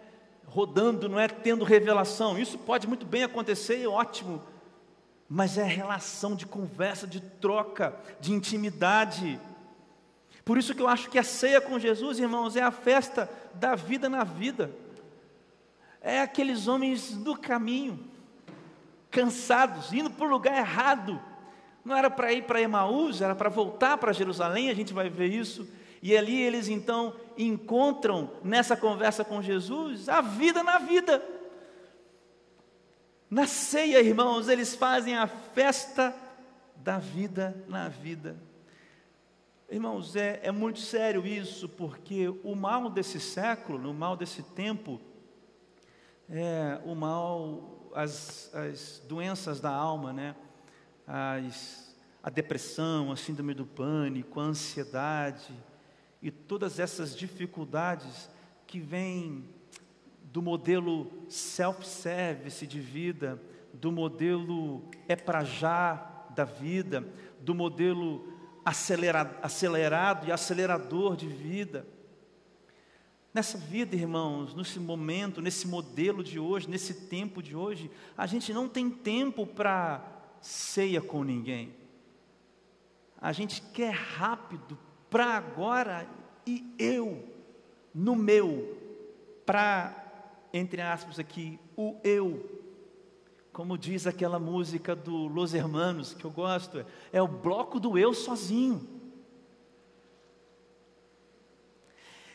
rodando, 0.45 1.09
não 1.09 1.19
é 1.19 1.29
tendo 1.29 1.65
revelação. 1.65 2.39
Isso 2.39 2.59
pode 2.59 2.89
muito 2.89 3.07
bem 3.07 3.23
acontecer, 3.23 3.83
é 3.83 3.87
ótimo. 3.87 4.43
Mas 5.29 5.57
é 5.57 5.63
relação 5.63 6.35
de 6.35 6.45
conversa, 6.45 7.07
de 7.07 7.21
troca, 7.21 7.95
de 8.21 8.33
intimidade. 8.33 9.41
Por 10.45 10.59
isso 10.59 10.75
que 10.75 10.83
eu 10.83 10.89
acho 10.89 11.09
que 11.09 11.19
a 11.19 11.23
ceia 11.23 11.61
com 11.61 11.79
Jesus, 11.79 12.19
irmãos, 12.19 12.57
é 12.57 12.63
a 12.63 12.73
festa 12.73 13.31
da 13.55 13.77
vida 13.77 14.09
na 14.09 14.25
vida. 14.25 14.75
É 16.01 16.21
aqueles 16.21 16.67
homens 16.67 17.13
do 17.13 17.37
caminho, 17.37 17.99
cansados, 19.11 19.93
indo 19.93 20.11
para 20.11 20.27
o 20.27 20.31
lugar 20.31 20.57
errado. 20.57 21.21
Não 21.85 21.97
era 21.97 22.11
para 22.11 22.33
ir 22.33 22.45
para 22.45 22.61
Emaús, 22.61 23.21
era 23.21 23.35
para 23.35 23.51
voltar 23.51 23.99
para 23.99 24.13
Jerusalém, 24.13 24.71
a 24.71 24.75
gente 24.75 24.93
vai 24.93 25.09
ver 25.11 25.29
isso. 25.29 25.69
E 26.03 26.17
ali 26.17 26.41
eles 26.41 26.69
então 26.69 27.15
encontram 27.37 28.31
nessa 28.43 28.77
conversa 28.77 29.25
com 29.25 29.43
Jesus 29.43 30.09
a 30.09 30.21
vida 30.21 30.63
na 30.63 30.79
vida. 30.79 31.23
Na 33.29 33.47
ceia, 33.47 34.01
irmãos, 34.01 34.49
eles 34.49 34.75
fazem 34.75 35.15
a 35.15 35.27
festa 35.27 36.15
da 36.77 36.99
vida 36.99 37.65
na 37.69 37.89
vida. 37.89 38.37
Irmãos, 39.71 40.17
é, 40.17 40.41
é 40.43 40.51
muito 40.51 40.81
sério 40.81 41.25
isso, 41.25 41.69
porque 41.69 42.29
o 42.43 42.57
mal 42.57 42.91
desse 42.91 43.21
século, 43.21 43.91
o 43.91 43.95
mal 43.95 44.17
desse 44.17 44.43
tempo, 44.43 45.01
é 46.31 46.81
o 46.85 46.95
mal, 46.95 47.91
as, 47.95 48.55
as 48.55 49.03
doenças 49.09 49.61
da 49.61 49.71
alma, 49.71 50.13
né? 50.13 50.37
As, 51.07 51.95
a 52.23 52.31
depressão, 52.31 53.11
a 53.11 53.17
síndrome 53.17 53.55
do 53.55 53.67
pânico, 53.67 54.39
a 54.39 54.45
ansiedade, 54.45 55.53
e 56.23 56.31
todas 56.31 56.79
essas 56.79 57.17
dificuldades 57.17 58.31
que 58.67 58.79
vêm 58.79 59.45
do 60.23 60.41
modelo 60.41 61.11
self-service 61.29 62.67
de 62.67 62.79
vida, 62.79 63.41
do 63.73 63.91
modelo 63.91 64.89
é 65.09 65.17
para 65.17 65.43
já 65.43 66.27
da 66.35 66.45
vida, 66.45 67.05
do 67.41 67.55
modelo 67.55 68.33
acelerado, 68.65 69.37
acelerado 69.43 70.29
e 70.29 70.33
acelerador 70.33 71.17
de 71.17 71.27
vida. 71.27 71.87
Nessa 73.33 73.57
vida, 73.57 73.95
irmãos, 73.95 74.57
nesse 74.57 74.81
momento, 74.81 75.41
nesse 75.41 75.69
modelo 75.69 76.23
de 76.23 76.39
hoje, 76.39 76.69
nesse 76.69 77.07
tempo 77.07 77.41
de 77.41 77.55
hoje, 77.55 77.89
a 78.17 78.27
gente 78.27 78.53
não 78.53 78.69
tem 78.69 78.91
tempo 78.91 79.47
para 79.47 80.05
ceia 80.41 81.01
com 81.01 81.23
ninguém. 81.23 81.73
A 83.21 83.33
gente 83.33 83.63
quer 83.63 83.95
rápido, 83.95 84.77
para 85.09 85.27
agora 85.37 86.09
e 86.45 86.75
eu, 86.77 87.23
no 87.95 88.17
meu, 88.17 88.77
para, 89.47 90.49
entre 90.53 90.81
aspas 90.81 91.19
aqui, 91.21 91.59
o 91.77 91.97
eu. 92.03 92.59
Como 93.53 93.79
diz 93.79 94.09
aquela 94.09 94.41
música 94.41 94.97
do 94.97 95.29
Los 95.29 95.55
Hermanos, 95.55 96.15
que 96.15 96.25
eu 96.25 96.31
gosto, 96.31 96.85
é 97.13 97.23
o 97.23 97.29
bloco 97.29 97.79
do 97.79 97.97
eu 97.97 98.13
sozinho. 98.13 99.00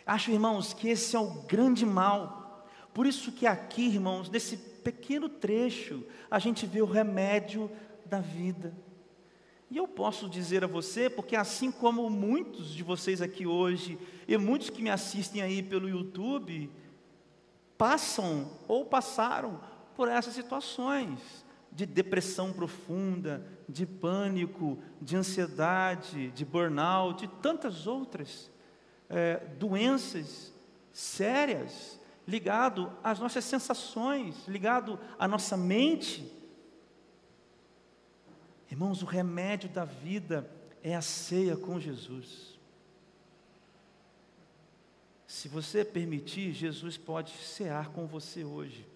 Acho, 0.05 0.31
irmãos, 0.31 0.73
que 0.73 0.89
esse 0.89 1.15
é 1.15 1.19
o 1.19 1.41
grande 1.43 1.85
mal. 1.85 2.67
Por 2.93 3.07
isso 3.07 3.31
que 3.31 3.47
aqui, 3.47 3.87
irmãos, 3.87 4.29
nesse 4.29 4.55
pequeno 4.55 5.27
trecho, 5.27 6.03
a 6.29 6.37
gente 6.37 6.67
vê 6.67 6.81
o 6.81 6.85
remédio 6.85 7.71
da 8.05 8.19
vida. 8.19 8.73
E 9.69 9.77
eu 9.77 9.87
posso 9.87 10.29
dizer 10.29 10.63
a 10.63 10.67
você, 10.67 11.09
porque 11.09 11.35
assim 11.35 11.71
como 11.71 12.07
muitos 12.09 12.69
de 12.69 12.83
vocês 12.83 13.19
aqui 13.19 13.47
hoje, 13.47 13.97
e 14.27 14.37
muitos 14.37 14.69
que 14.69 14.83
me 14.83 14.91
assistem 14.91 15.41
aí 15.41 15.63
pelo 15.63 15.89
YouTube, 15.89 16.69
passam 17.75 18.51
ou 18.67 18.85
passaram 18.85 19.59
por 19.95 20.07
essas 20.07 20.35
situações 20.35 21.19
de 21.71 21.85
depressão 21.85 22.53
profunda, 22.53 23.45
de 23.67 23.85
pânico, 23.87 24.77
de 25.01 25.17
ansiedade, 25.17 26.29
de 26.31 26.45
burnout, 26.45 27.27
de 27.27 27.33
tantas 27.41 27.87
outras 27.87 28.51
é, 29.09 29.37
doenças 29.57 30.53
sérias 30.91 31.99
ligado 32.27 32.91
às 33.03 33.19
nossas 33.19 33.45
sensações, 33.45 34.47
ligado 34.47 34.99
à 35.19 35.27
nossa 35.27 35.55
mente. 35.55 36.31
Irmãos, 38.69 39.03
o 39.03 39.05
remédio 39.05 39.69
da 39.69 39.85
vida 39.85 40.49
é 40.81 40.95
a 40.95 41.01
ceia 41.01 41.55
com 41.55 41.79
Jesus. 41.79 42.55
Se 45.27 45.47
você 45.47 45.83
permitir, 45.83 46.53
Jesus 46.53 46.97
pode 46.97 47.31
cear 47.31 47.89
com 47.89 48.07
você 48.07 48.43
hoje. 48.43 48.87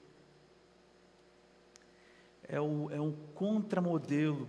É 2.47 2.59
o, 2.59 2.89
é 2.89 2.99
um 2.99 3.11
contramodelo, 3.35 4.47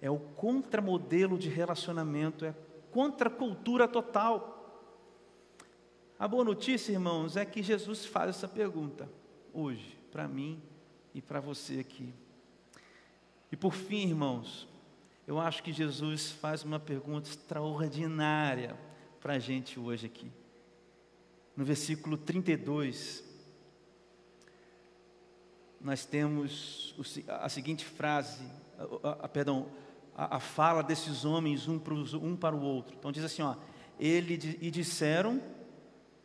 é 0.00 0.10
o 0.10 0.18
contramodelo 0.18 1.36
de 1.36 1.48
relacionamento, 1.48 2.44
é 2.44 2.54
contra 2.92 3.28
a 3.28 3.32
cultura 3.32 3.88
total. 3.88 4.59
A 6.20 6.28
boa 6.28 6.44
notícia, 6.44 6.92
irmãos, 6.92 7.34
é 7.34 7.46
que 7.46 7.62
Jesus 7.62 8.04
faz 8.04 8.28
essa 8.28 8.46
pergunta 8.46 9.10
hoje, 9.54 9.98
para 10.12 10.28
mim 10.28 10.60
e 11.14 11.22
para 11.22 11.40
você 11.40 11.78
aqui. 11.78 12.12
E 13.50 13.56
por 13.56 13.72
fim, 13.72 14.08
irmãos, 14.08 14.68
eu 15.26 15.40
acho 15.40 15.62
que 15.62 15.72
Jesus 15.72 16.30
faz 16.30 16.62
uma 16.62 16.78
pergunta 16.78 17.30
extraordinária 17.30 18.78
para 19.18 19.36
a 19.36 19.38
gente 19.38 19.80
hoje 19.80 20.04
aqui. 20.04 20.30
No 21.56 21.64
versículo 21.64 22.18
32, 22.18 23.24
nós 25.80 26.04
temos 26.04 26.94
a 27.28 27.48
seguinte 27.48 27.86
frase, 27.86 28.44
a, 29.02 29.24
a, 29.24 29.28
perdão, 29.28 29.68
a, 30.14 30.36
a, 30.36 30.38
fala 30.38 30.82
desses 30.82 31.24
homens 31.24 31.66
um 31.66 31.78
para, 31.78 31.94
um 31.94 32.36
para 32.36 32.54
o 32.54 32.60
outro. 32.60 32.94
Então 32.98 33.10
diz 33.10 33.24
assim, 33.24 33.40
ó, 33.40 33.56
ele 33.98 34.34
e 34.60 34.70
disseram 34.70 35.58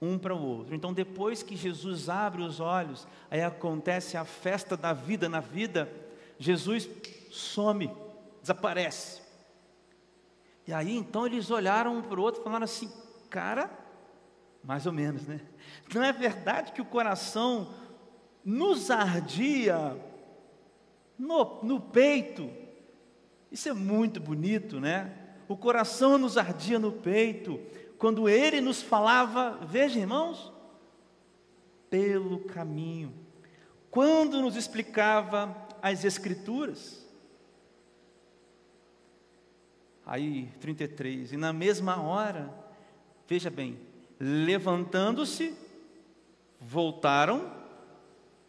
um 0.06 0.18
para 0.18 0.36
o 0.36 0.42
outro. 0.42 0.76
Então 0.76 0.94
depois 0.94 1.42
que 1.42 1.56
Jesus 1.56 2.10
abre 2.10 2.42
os 2.42 2.60
olhos, 2.60 3.08
aí 3.30 3.42
acontece 3.42 4.18
a 4.18 4.26
festa 4.26 4.78
da 4.78 4.94
vida 4.94 5.28
na 5.28 5.40
vida, 5.40 5.92
Jesus 6.38 6.90
some, 7.32 7.92
desaparece. 8.42 9.22
E 10.68 10.74
aí 10.74 10.96
então 10.96 11.26
eles 11.26 11.50
olharam 11.52 11.98
um 11.98 12.02
para 12.02 12.20
o 12.20 12.24
outro 12.24 12.42
e 12.42 12.44
falaram 12.44 12.66
assim, 12.66 12.92
cara, 13.30 13.70
mais 14.64 14.86
ou 14.86 14.92
menos, 14.92 15.28
né? 15.28 15.42
Não 15.94 16.04
é 16.04 16.12
verdade 16.12 16.72
que 16.72 16.82
o 16.82 16.86
coração 16.86 17.70
nos 18.44 18.90
ardia 18.90 19.96
no, 21.18 21.64
no 21.64 21.80
peito? 21.80 22.50
Isso 23.52 23.70
é 23.70 23.74
muito 23.74 24.20
bonito, 24.20 24.80
né? 24.80 25.14
O 25.48 25.56
coração 25.56 26.18
nos 26.18 26.38
ardia 26.38 26.80
no 26.80 26.92
peito, 26.92 27.60
quando 27.98 28.28
ele 28.28 28.62
nos 28.62 28.82
falava, 28.82 29.60
veja 29.66 30.00
irmãos, 30.00 30.52
pelo 31.90 32.40
caminho, 32.40 33.14
quando 33.90 34.42
nos 34.42 34.56
explicava 34.56 35.56
as 35.82 36.04
Escrituras. 36.04 37.06
Aí, 40.06 40.52
33, 40.60 41.34
e 41.34 41.38
na 41.38 41.54
mesma 41.54 42.02
hora, 42.02 42.54
veja 43.28 43.50
bem, 43.50 43.80
levantando-se, 44.20 45.56
voltaram 46.60 47.52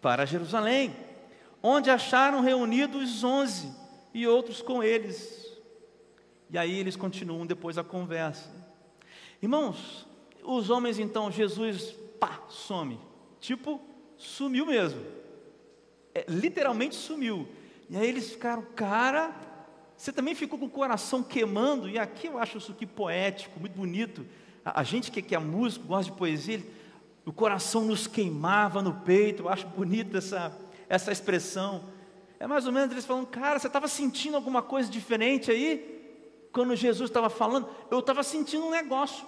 para 0.02 0.26
Jerusalém, 0.26 0.94
onde 1.62 1.90
acharam 1.90 2.40
reunidos 2.40 3.16
os 3.16 3.24
onze 3.24 3.72
e 4.12 4.26
outros 4.26 4.60
com 4.60 4.82
eles. 4.82 5.46
E 6.50 6.58
aí 6.58 6.78
eles 6.78 6.96
continuam 6.96 7.46
depois 7.46 7.78
a 7.78 7.84
conversa. 7.84 8.65
Irmãos, 9.42 10.06
os 10.42 10.70
homens 10.70 10.98
então, 10.98 11.30
Jesus, 11.30 11.94
pá, 12.18 12.40
some. 12.48 12.98
Tipo, 13.40 13.80
sumiu 14.16 14.66
mesmo. 14.66 15.00
É, 16.14 16.24
literalmente 16.28 16.94
sumiu. 16.94 17.46
E 17.90 17.96
aí 17.96 18.08
eles 18.08 18.30
ficaram, 18.30 18.62
cara, 18.74 19.34
você 19.96 20.12
também 20.12 20.34
ficou 20.34 20.58
com 20.58 20.66
o 20.66 20.70
coração 20.70 21.22
queimando, 21.22 21.88
e 21.88 21.98
aqui 21.98 22.26
eu 22.26 22.38
acho 22.38 22.58
isso 22.58 22.72
aqui 22.72 22.86
poético, 22.86 23.60
muito 23.60 23.74
bonito. 23.74 24.26
A, 24.64 24.80
a 24.80 24.82
gente 24.82 25.10
que, 25.10 25.22
que 25.22 25.34
é 25.34 25.38
músico, 25.38 25.86
gosta 25.86 26.10
de 26.10 26.18
poesia, 26.18 26.62
o 27.24 27.32
coração 27.32 27.84
nos 27.84 28.06
queimava 28.06 28.80
no 28.80 28.94
peito, 28.94 29.44
eu 29.44 29.48
acho 29.48 29.66
bonita 29.68 30.18
essa, 30.18 30.56
essa 30.88 31.12
expressão. 31.12 31.84
É 32.38 32.46
mais 32.46 32.66
ou 32.66 32.72
menos 32.72 32.90
eles 32.90 33.04
falando, 33.04 33.26
cara, 33.26 33.58
você 33.58 33.66
estava 33.66 33.88
sentindo 33.88 34.36
alguma 34.36 34.62
coisa 34.62 34.90
diferente 34.90 35.50
aí? 35.50 35.95
Quando 36.56 36.74
Jesus 36.74 37.10
estava 37.10 37.28
falando, 37.28 37.68
eu 37.90 37.98
estava 37.98 38.22
sentindo 38.22 38.64
um 38.64 38.70
negócio 38.70 39.26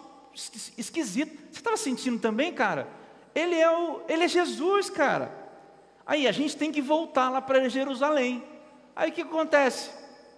esquisito. 0.78 1.30
Você 1.52 1.58
estava 1.58 1.76
sentindo 1.76 2.18
também, 2.18 2.54
cara? 2.54 2.88
Ele 3.34 3.54
é, 3.54 3.70
o, 3.70 4.00
ele 4.08 4.24
é 4.24 4.28
Jesus, 4.28 4.88
cara. 4.88 5.30
Aí 6.06 6.26
a 6.26 6.32
gente 6.32 6.56
tem 6.56 6.72
que 6.72 6.80
voltar 6.80 7.28
lá 7.28 7.42
para 7.42 7.68
Jerusalém. 7.68 8.42
Aí 8.96 9.10
o 9.10 9.12
que 9.12 9.20
acontece? 9.20 9.90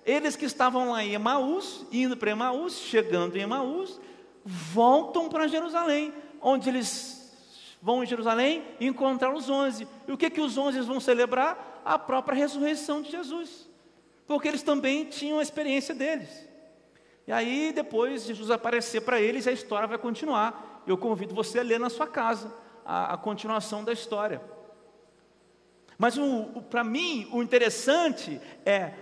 Eles 0.04 0.34
que 0.34 0.44
estavam 0.44 0.90
lá 0.90 1.04
em 1.04 1.12
Emaús, 1.12 1.86
indo 1.92 2.16
para 2.16 2.32
Emaús, 2.32 2.80
chegando 2.80 3.36
em 3.36 3.42
Emaús, 3.42 4.00
voltam 4.44 5.28
para 5.28 5.46
Jerusalém, 5.46 6.12
onde 6.42 6.68
eles 6.68 7.32
vão 7.80 8.02
em 8.02 8.06
Jerusalém 8.06 8.64
encontrar 8.80 9.32
os 9.32 9.48
onze. 9.48 9.86
E 10.08 10.12
o 10.12 10.18
que 10.18 10.28
que 10.28 10.40
os 10.40 10.58
onze 10.58 10.80
vão 10.80 10.98
celebrar? 10.98 11.82
A 11.84 11.96
própria 11.96 12.36
ressurreição 12.36 13.00
de 13.00 13.12
Jesus. 13.12 13.70
Porque 14.26 14.48
eles 14.48 14.64
também 14.64 15.04
tinham 15.04 15.38
a 15.38 15.42
experiência 15.42 15.94
deles. 15.94 16.49
E 17.26 17.32
aí 17.32 17.72
depois 17.72 18.24
Jesus 18.24 18.50
aparecer 18.50 19.02
para 19.02 19.20
eles 19.20 19.46
e 19.46 19.50
a 19.50 19.52
história 19.52 19.86
vai 19.86 19.98
continuar. 19.98 20.82
Eu 20.86 20.96
convido 20.96 21.34
você 21.34 21.60
a 21.60 21.62
ler 21.62 21.78
na 21.78 21.90
sua 21.90 22.06
casa 22.06 22.52
a, 22.84 23.14
a 23.14 23.16
continuação 23.16 23.84
da 23.84 23.92
história. 23.92 24.40
Mas 25.98 26.16
para 26.70 26.82
mim 26.82 27.28
o 27.32 27.42
interessante 27.42 28.40
é 28.64 28.94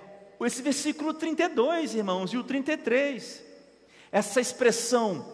esse 0.47 0.63
versículo 0.63 1.15
32, 1.15 1.95
irmãos, 1.95 2.33
e 2.33 2.37
o 2.37 2.45
33. 2.45 3.45
Essa 4.11 4.41
expressão, 4.41 5.25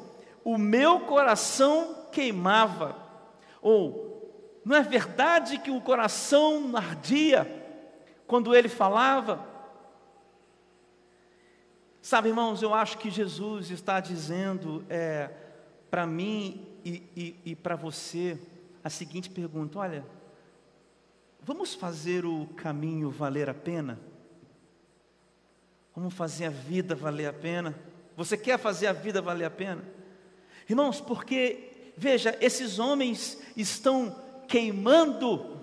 o 0.42 0.56
meu 0.56 1.00
coração 1.00 2.06
queimava. 2.10 2.96
Ou, 3.60 4.60
não 4.64 4.76
é 4.76 4.82
verdade 4.82 5.58
que 5.58 5.70
o 5.70 5.80
coração 5.80 6.72
ardia 6.74 7.46
quando 8.26 8.54
ele 8.54 8.68
falava? 8.68 9.53
Sabe, 12.04 12.28
irmãos, 12.28 12.60
eu 12.60 12.74
acho 12.74 12.98
que 12.98 13.10
Jesus 13.10 13.70
está 13.70 13.98
dizendo 13.98 14.84
é, 14.90 15.30
para 15.90 16.06
mim 16.06 16.68
e, 16.84 17.02
e, 17.16 17.36
e 17.46 17.56
para 17.56 17.76
você 17.76 18.38
a 18.84 18.90
seguinte 18.90 19.30
pergunta: 19.30 19.78
olha, 19.78 20.04
vamos 21.40 21.72
fazer 21.72 22.26
o 22.26 22.46
caminho 22.56 23.08
valer 23.08 23.48
a 23.48 23.54
pena? 23.54 23.98
Vamos 25.96 26.12
fazer 26.12 26.44
a 26.44 26.50
vida 26.50 26.94
valer 26.94 27.28
a 27.28 27.32
pena? 27.32 27.74
Você 28.18 28.36
quer 28.36 28.58
fazer 28.58 28.86
a 28.86 28.92
vida 28.92 29.22
valer 29.22 29.46
a 29.46 29.50
pena? 29.50 29.82
Irmãos, 30.68 31.00
porque, 31.00 31.94
veja, 31.96 32.36
esses 32.38 32.78
homens 32.78 33.40
estão 33.56 34.14
queimando 34.46 35.58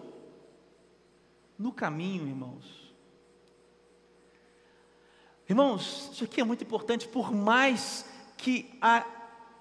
no 1.55 1.71
caminho, 1.71 2.27
irmãos. 2.27 2.80
Irmãos, 5.51 6.09
isso 6.13 6.23
aqui 6.23 6.39
é 6.39 6.45
muito 6.45 6.63
importante, 6.63 7.09
por 7.09 7.33
mais 7.33 8.05
que 8.37 8.69
a, 8.81 9.05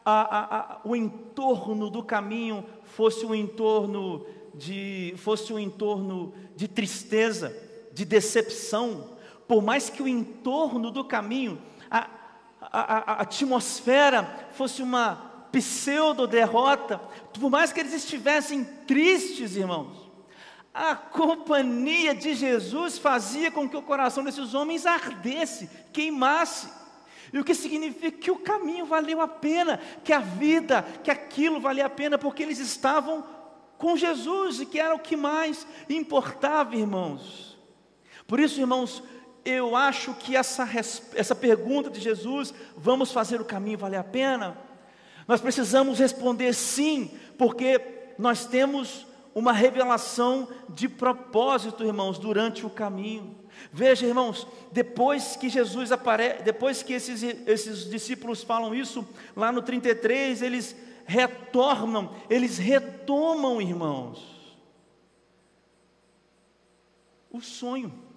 a, 0.05 0.57
a, 0.57 0.81
o 0.85 0.95
entorno 0.95 1.91
do 1.91 2.01
caminho 2.01 2.65
fosse 2.85 3.27
um 3.27 3.35
entorno 3.35 4.25
de, 4.55 5.13
fosse 5.17 5.53
um 5.53 5.59
entorno 5.59 6.33
de 6.55 6.69
tristeza, 6.69 7.53
de 7.93 8.05
decepção, 8.05 9.19
por 9.49 9.65
mais 9.65 9.91
que 9.91 10.01
o 10.01 10.07
entorno 10.07 10.93
do 10.93 11.05
caminho, 11.05 11.61
a, 11.91 12.09
a, 12.61 13.23
atmosfera 13.23 14.49
fosse 14.53 14.83
uma 14.83 15.49
pseudo-derrota, 15.51 17.01
por 17.33 17.51
mais 17.51 17.73
que 17.73 17.81
eles 17.81 17.95
estivessem 17.95 18.63
tristes, 18.87 19.57
irmãos, 19.57 20.00
a 20.73 20.95
companhia 20.95 22.15
de 22.15 22.35
Jesus 22.35 22.97
fazia 22.99 23.51
com 23.51 23.69
que 23.69 23.77
o 23.77 23.83
coração 23.83 24.23
desses 24.23 24.55
homens 24.55 24.87
ardesse, 24.87 25.69
queimasse. 25.93 26.69
E 27.33 27.39
o 27.39 27.45
que 27.45 27.55
significa 27.55 28.11
que 28.11 28.31
o 28.31 28.39
caminho 28.39 28.87
valeu 28.87 29.21
a 29.21 29.29
pena, 29.29 29.81
que 30.05 30.13
a 30.13 30.21
vida, 30.21 30.83
que 31.05 31.11
aquilo 31.11 31.61
valia 31.61 31.87
a 31.87 31.91
pena, 31.91 32.19
porque 32.19 32.43
eles 32.43 32.59
estavam 32.59 33.25
com 33.79 33.97
Jesus 33.97 34.61
e 34.61 34.67
que 34.67 34.79
era 34.79 34.95
o 34.95 34.99
que 34.99 35.17
mais 35.17 35.67
importava, 35.89 36.77
irmãos. 36.77 37.59
Por 38.27 38.39
isso, 38.39 38.61
irmãos, 38.61 39.03
eu 39.45 39.75
acho 39.75 40.15
que 40.15 40.37
essa, 40.37 40.69
essa 41.15 41.35
pergunta 41.35 41.91
de 41.91 42.01
Jesus, 42.01 42.53
vamos 42.77 43.11
fazer 43.11 43.41
o 43.41 43.45
caminho 43.45 43.79
valer 43.79 43.99
a 43.99 44.05
pena? 44.05 44.57
Nós 45.27 45.41
precisamos 45.41 45.99
responder 45.99 46.53
sim, 46.55 47.11
porque 47.39 47.81
nós 48.19 48.45
temos 48.45 49.07
uma 49.35 49.53
revelação 49.53 50.49
de 50.69 50.89
propósito, 50.89 51.85
irmãos, 51.85 52.19
durante 52.19 52.67
o 52.67 52.71
caminho. 52.71 53.39
Veja, 53.73 54.07
irmãos, 54.07 54.47
depois 54.73 55.37
que 55.37 55.49
Jesus 55.49 55.93
aparece, 55.93 56.43
depois 56.43 56.83
que 56.83 56.93
esses, 56.93 57.23
esses 57.23 57.91
discípulos 57.91 58.43
falam 58.43 58.75
isso, 58.75 59.07
lá 59.37 59.53
no 59.53 59.63
33, 59.63 60.43
eles 60.43 60.75
retornam, 61.05 62.15
eles 62.29 62.59
retomam, 62.59 63.61
irmãos, 63.61 64.41
o 67.31 67.41
sonho. 67.41 68.11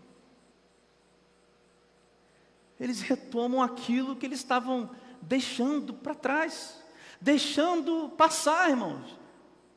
eles 2.84 3.02
retomam 3.02 3.62
aquilo 3.62 4.14
que 4.14 4.26
eles 4.26 4.40
estavam 4.40 4.90
deixando 5.22 5.94
para 5.94 6.14
trás, 6.14 6.84
deixando 7.22 8.10
passar, 8.10 8.70
irmãos, 8.70 9.18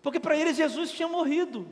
porque 0.06 0.20
para 0.20 0.36
eles 0.36 0.56
Jesus 0.56 0.92
tinha 0.92 1.08
morrido. 1.08 1.66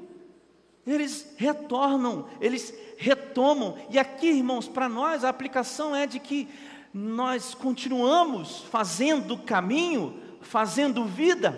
Eles 0.85 1.35
retornam, 1.37 2.27
eles 2.41 2.75
retomam, 2.97 3.79
e 3.89 3.97
aqui, 3.97 4.27
irmãos, 4.27 4.67
para 4.67 4.89
nós 4.89 5.23
a 5.23 5.29
aplicação 5.29 5.95
é 5.95 6.05
de 6.05 6.19
que 6.19 6.49
nós 6.93 7.55
continuamos 7.55 8.63
fazendo 8.63 9.39
caminho, 9.39 10.21
fazendo 10.41 11.05
vida, 11.05 11.57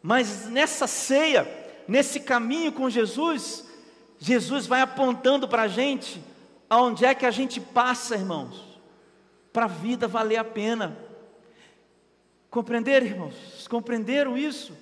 mas 0.00 0.48
nessa 0.48 0.86
ceia, 0.86 1.46
nesse 1.86 2.20
caminho 2.20 2.72
com 2.72 2.88
Jesus, 2.88 3.68
Jesus 4.18 4.66
vai 4.66 4.80
apontando 4.80 5.46
para 5.46 5.64
a 5.64 5.68
gente 5.68 6.18
aonde 6.70 7.04
é 7.04 7.14
que 7.14 7.26
a 7.26 7.30
gente 7.30 7.60
passa, 7.60 8.14
irmãos, 8.14 8.80
para 9.52 9.66
a 9.66 9.68
vida 9.68 10.08
valer 10.08 10.38
a 10.38 10.44
pena. 10.44 10.96
Compreenderam, 12.48 13.06
irmãos? 13.06 13.68
Compreenderam 13.68 14.34
isso? 14.34 14.79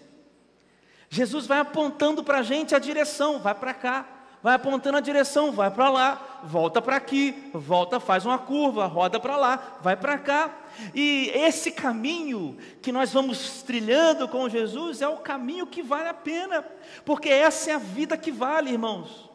Jesus 1.08 1.46
vai 1.46 1.60
apontando 1.60 2.22
para 2.22 2.38
a 2.38 2.42
gente 2.42 2.74
a 2.74 2.78
direção, 2.78 3.38
vai 3.38 3.54
para 3.54 3.74
cá 3.74 4.18
vai 4.42 4.54
apontando 4.54 4.96
a 4.96 5.00
direção, 5.00 5.50
vai 5.50 5.70
para 5.70 5.90
lá, 5.90 6.40
volta 6.44 6.80
para 6.80 6.96
aqui, 6.96 7.50
volta, 7.52 7.98
faz 7.98 8.24
uma 8.24 8.38
curva, 8.38 8.86
roda 8.86 9.18
para 9.18 9.36
lá, 9.36 9.78
vai 9.82 9.96
para 9.96 10.16
cá. 10.18 10.54
E 10.94 11.30
esse 11.34 11.72
caminho 11.72 12.56
que 12.80 12.92
nós 12.92 13.12
vamos 13.12 13.62
trilhando 13.62 14.28
com 14.28 14.48
Jesus 14.48 15.02
é 15.02 15.08
o 15.08 15.18
caminho 15.18 15.66
que 15.66 15.82
vale 15.82 16.08
a 16.08 16.14
pena, 16.14 16.64
porque 17.04 17.28
essa 17.28 17.70
é 17.70 17.74
a 17.74 17.78
vida 17.78 18.16
que 18.16 18.30
vale, 18.30 18.70
irmãos. 18.70 19.28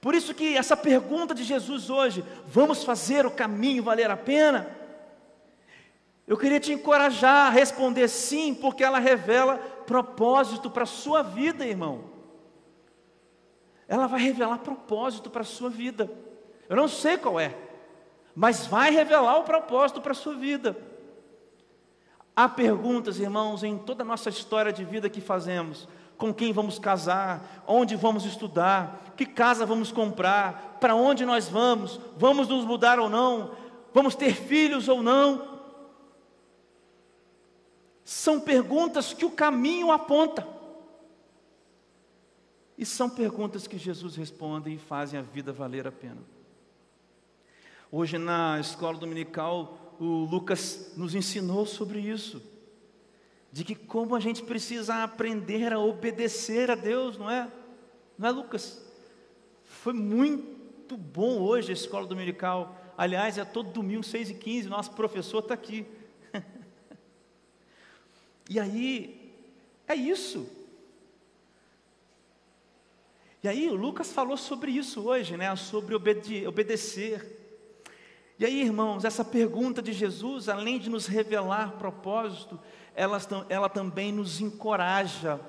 Por 0.00 0.14
isso 0.14 0.34
que 0.34 0.56
essa 0.56 0.76
pergunta 0.76 1.34
de 1.34 1.42
Jesus 1.42 1.90
hoje, 1.90 2.24
vamos 2.46 2.84
fazer 2.84 3.26
o 3.26 3.30
caminho 3.30 3.82
valer 3.82 4.10
a 4.10 4.16
pena? 4.16 4.68
Eu 6.26 6.36
queria 6.36 6.60
te 6.60 6.72
encorajar 6.72 7.46
a 7.46 7.50
responder 7.50 8.06
sim, 8.06 8.54
porque 8.54 8.84
ela 8.84 8.98
revela 8.98 9.58
propósito 9.88 10.70
para 10.70 10.82
a 10.82 10.86
sua 10.86 11.22
vida, 11.22 11.66
irmão. 11.66 12.04
Ela 13.88 14.06
vai 14.06 14.20
revelar 14.20 14.58
propósito 14.58 15.30
para 15.30 15.40
a 15.40 15.46
sua 15.46 15.70
vida. 15.70 16.12
Eu 16.68 16.76
não 16.76 16.86
sei 16.86 17.16
qual 17.16 17.40
é, 17.40 17.56
mas 18.36 18.66
vai 18.66 18.90
revelar 18.90 19.38
o 19.38 19.44
propósito 19.44 20.02
para 20.02 20.12
a 20.12 20.14
sua 20.14 20.34
vida. 20.34 20.76
Há 22.36 22.46
perguntas, 22.50 23.18
irmãos, 23.18 23.64
em 23.64 23.78
toda 23.78 24.02
a 24.02 24.06
nossa 24.06 24.28
história 24.28 24.70
de 24.70 24.84
vida 24.84 25.08
que 25.08 25.22
fazemos: 25.22 25.88
com 26.18 26.34
quem 26.34 26.52
vamos 26.52 26.78
casar, 26.78 27.64
onde 27.66 27.96
vamos 27.96 28.26
estudar, 28.26 29.14
que 29.16 29.24
casa 29.24 29.64
vamos 29.64 29.90
comprar, 29.90 30.76
para 30.78 30.94
onde 30.94 31.24
nós 31.24 31.48
vamos, 31.48 31.98
vamos 32.18 32.46
nos 32.46 32.66
mudar 32.66 32.98
ou 33.00 33.08
não, 33.08 33.52
vamos 33.94 34.14
ter 34.14 34.34
filhos 34.34 34.86
ou 34.86 35.02
não. 35.02 35.57
São 38.08 38.40
perguntas 38.40 39.12
que 39.12 39.26
o 39.26 39.30
caminho 39.30 39.92
aponta. 39.92 40.48
E 42.78 42.86
são 42.86 43.10
perguntas 43.10 43.66
que 43.66 43.76
Jesus 43.76 44.16
responde 44.16 44.72
e 44.72 44.78
fazem 44.78 45.20
a 45.20 45.22
vida 45.22 45.52
valer 45.52 45.86
a 45.86 45.92
pena. 45.92 46.22
Hoje 47.92 48.16
na 48.16 48.58
escola 48.58 48.96
dominical, 48.96 49.94
o 50.00 50.24
Lucas 50.24 50.94
nos 50.96 51.14
ensinou 51.14 51.66
sobre 51.66 52.00
isso, 52.00 52.42
de 53.52 53.62
que 53.62 53.74
como 53.74 54.16
a 54.16 54.20
gente 54.20 54.42
precisa 54.42 55.02
aprender 55.04 55.70
a 55.70 55.78
obedecer 55.78 56.70
a 56.70 56.74
Deus, 56.74 57.18
não 57.18 57.30
é? 57.30 57.52
Não 58.16 58.26
é, 58.26 58.30
Lucas? 58.30 58.82
Foi 59.64 59.92
muito 59.92 60.96
bom 60.96 61.42
hoje 61.42 61.72
a 61.72 61.74
escola 61.74 62.06
dominical. 62.06 62.74
Aliás, 62.96 63.36
é 63.36 63.44
todo 63.44 63.70
domingo, 63.70 64.02
6 64.02 64.30
e 64.30 64.34
15, 64.34 64.66
nosso 64.66 64.92
professor 64.92 65.40
está 65.40 65.52
aqui. 65.52 65.86
E 68.48 68.58
aí, 68.58 69.34
é 69.86 69.94
isso. 69.94 70.48
E 73.42 73.48
aí 73.48 73.68
o 73.68 73.74
Lucas 73.74 74.12
falou 74.12 74.36
sobre 74.36 74.70
isso 74.72 75.02
hoje, 75.02 75.36
né? 75.36 75.54
Sobre 75.54 75.94
obede 75.94 76.46
obedecer. 76.46 77.36
E 78.38 78.44
aí, 78.44 78.62
irmãos, 78.62 79.04
essa 79.04 79.24
pergunta 79.24 79.82
de 79.82 79.92
Jesus, 79.92 80.48
além 80.48 80.78
de 80.78 80.88
nos 80.88 81.06
revelar 81.06 81.72
propósito, 81.72 82.58
ela, 82.94 83.18
ela 83.48 83.68
também 83.68 84.12
nos 84.12 84.40
encoraja 84.40 85.40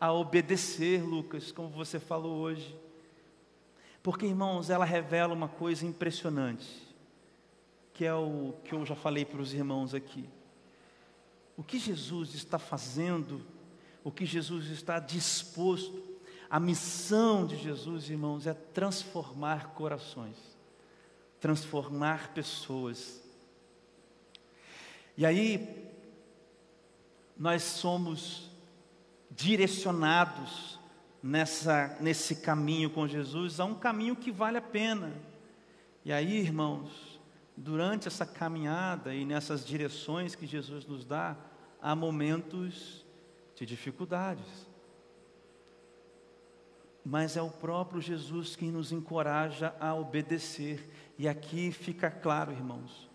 a 0.00 0.12
obedecer, 0.12 1.02
Lucas, 1.02 1.52
como 1.52 1.68
você 1.68 1.98
falou 1.98 2.38
hoje. 2.38 2.76
Porque, 4.02 4.26
irmãos, 4.26 4.68
ela 4.68 4.84
revela 4.84 5.32
uma 5.32 5.48
coisa 5.48 5.86
impressionante, 5.86 6.66
que 7.94 8.04
é 8.04 8.14
o 8.14 8.54
que 8.64 8.74
eu 8.74 8.84
já 8.84 8.96
falei 8.96 9.24
para 9.24 9.40
os 9.40 9.54
irmãos 9.54 9.94
aqui. 9.94 10.28
O 11.62 11.64
que 11.64 11.78
Jesus 11.78 12.34
está 12.34 12.58
fazendo, 12.58 13.40
o 14.02 14.10
que 14.10 14.26
Jesus 14.26 14.66
está 14.66 14.98
disposto 14.98 16.12
a 16.52 16.60
missão 16.60 17.46
de 17.46 17.56
Jesus, 17.56 18.10
irmãos, 18.10 18.46
é 18.46 18.52
transformar 18.52 19.68
corações, 19.68 20.36
transformar 21.40 22.34
pessoas. 22.34 23.22
E 25.16 25.24
aí, 25.24 25.90
nós 27.38 27.62
somos 27.62 28.50
direcionados 29.30 30.78
nessa, 31.22 31.96
nesse 32.02 32.36
caminho 32.36 32.90
com 32.90 33.08
Jesus, 33.08 33.58
a 33.58 33.64
um 33.64 33.74
caminho 33.74 34.14
que 34.14 34.30
vale 34.30 34.58
a 34.58 34.62
pena. 34.62 35.10
E 36.04 36.12
aí, 36.12 36.36
irmãos, 36.36 37.18
durante 37.56 38.08
essa 38.08 38.26
caminhada 38.26 39.14
e 39.14 39.24
nessas 39.24 39.64
direções 39.64 40.34
que 40.34 40.46
Jesus 40.46 40.84
nos 40.84 41.06
dá, 41.06 41.34
há 41.82 41.94
momentos 41.94 43.04
de 43.56 43.66
dificuldades 43.66 44.72
mas 47.04 47.36
é 47.36 47.42
o 47.42 47.50
próprio 47.50 48.00
Jesus 48.00 48.54
quem 48.54 48.70
nos 48.70 48.92
encoraja 48.92 49.74
a 49.80 49.94
obedecer. 49.94 50.88
E 51.18 51.28
aqui 51.28 51.72
fica 51.72 52.10
claro, 52.10 52.52
irmãos, 52.52 53.08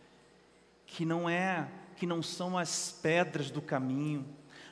que 0.86 1.06
não 1.06 1.30
é, 1.30 1.70
que 1.96 2.06
não 2.06 2.22
são 2.22 2.58
as 2.58 2.92
pedras 2.92 3.50
do 3.50 3.62
caminho, 3.62 4.26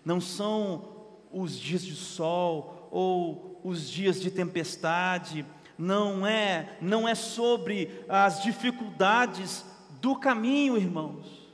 não 0.03 0.19
são 0.19 1.05
os 1.31 1.57
dias 1.57 1.83
de 1.83 1.95
sol 1.95 2.89
ou 2.91 3.59
os 3.63 3.89
dias 3.89 4.21
de 4.21 4.29
tempestade, 4.29 5.45
não 5.77 6.25
é, 6.25 6.77
não 6.81 7.07
é 7.07 7.15
sobre 7.15 8.03
as 8.07 8.43
dificuldades 8.43 9.65
do 10.01 10.15
caminho, 10.17 10.77
irmãos. 10.77 11.45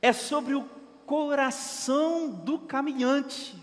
É 0.00 0.12
sobre 0.12 0.54
o 0.54 0.62
coração 1.08 2.28
do 2.28 2.58
caminhante. 2.58 3.56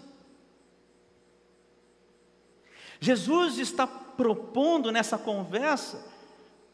Jesus 2.99 3.59
está 3.59 3.85
propondo 3.85 4.91
nessa 4.91 5.15
conversa 5.15 6.03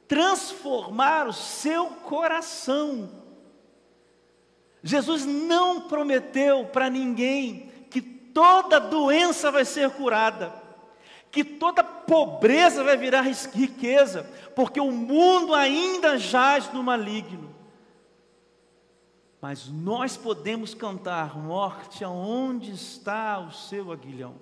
transformar 0.08 1.28
o 1.28 1.34
seu 1.34 1.88
coração. 1.88 3.12
Jesus 4.82 5.26
não 5.26 5.82
prometeu 5.82 6.66
para 6.66 6.90
ninguém 6.90 7.70
que 7.90 8.02
toda 8.02 8.80
doença 8.80 9.52
vai 9.52 9.66
ser 9.66 9.90
curada, 9.92 10.54
que 11.30 11.44
toda 11.44 11.84
pobreza 11.84 12.82
vai 12.82 12.96
virar 12.96 13.22
riqueza, 13.22 14.24
porque 14.56 14.80
o 14.80 14.92
mundo 14.92 15.54
ainda 15.54 16.18
jaz 16.18 16.72
no 16.72 16.82
maligno. 16.82 17.51
Mas 19.42 19.68
nós 19.68 20.16
podemos 20.16 20.74
cantar: 20.74 21.38
morte, 21.38 22.04
aonde 22.04 22.72
está 22.72 23.40
o 23.40 23.52
seu 23.52 23.92
aguilhão? 23.92 24.36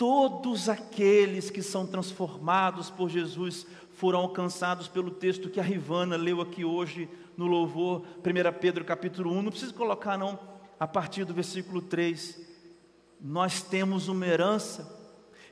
todos 0.00 0.66
aqueles 0.70 1.50
que 1.50 1.62
são 1.62 1.86
transformados 1.86 2.88
por 2.88 3.10
Jesus 3.10 3.66
foram 3.92 4.20
alcançados 4.20 4.88
pelo 4.88 5.10
texto 5.10 5.50
que 5.50 5.60
a 5.60 5.62
Rivana 5.62 6.16
leu 6.16 6.40
aqui 6.40 6.64
hoje 6.64 7.06
no 7.36 7.46
louvor, 7.46 8.02
1 8.20 8.58
Pedro 8.58 8.82
capítulo 8.82 9.30
1, 9.30 9.42
não 9.42 9.50
precisa 9.50 9.74
colocar 9.74 10.16
não, 10.16 10.38
a 10.78 10.88
partir 10.88 11.26
do 11.26 11.34
versículo 11.34 11.82
3. 11.82 12.40
Nós 13.20 13.60
temos 13.60 14.08
uma 14.08 14.26
herança, 14.26 14.90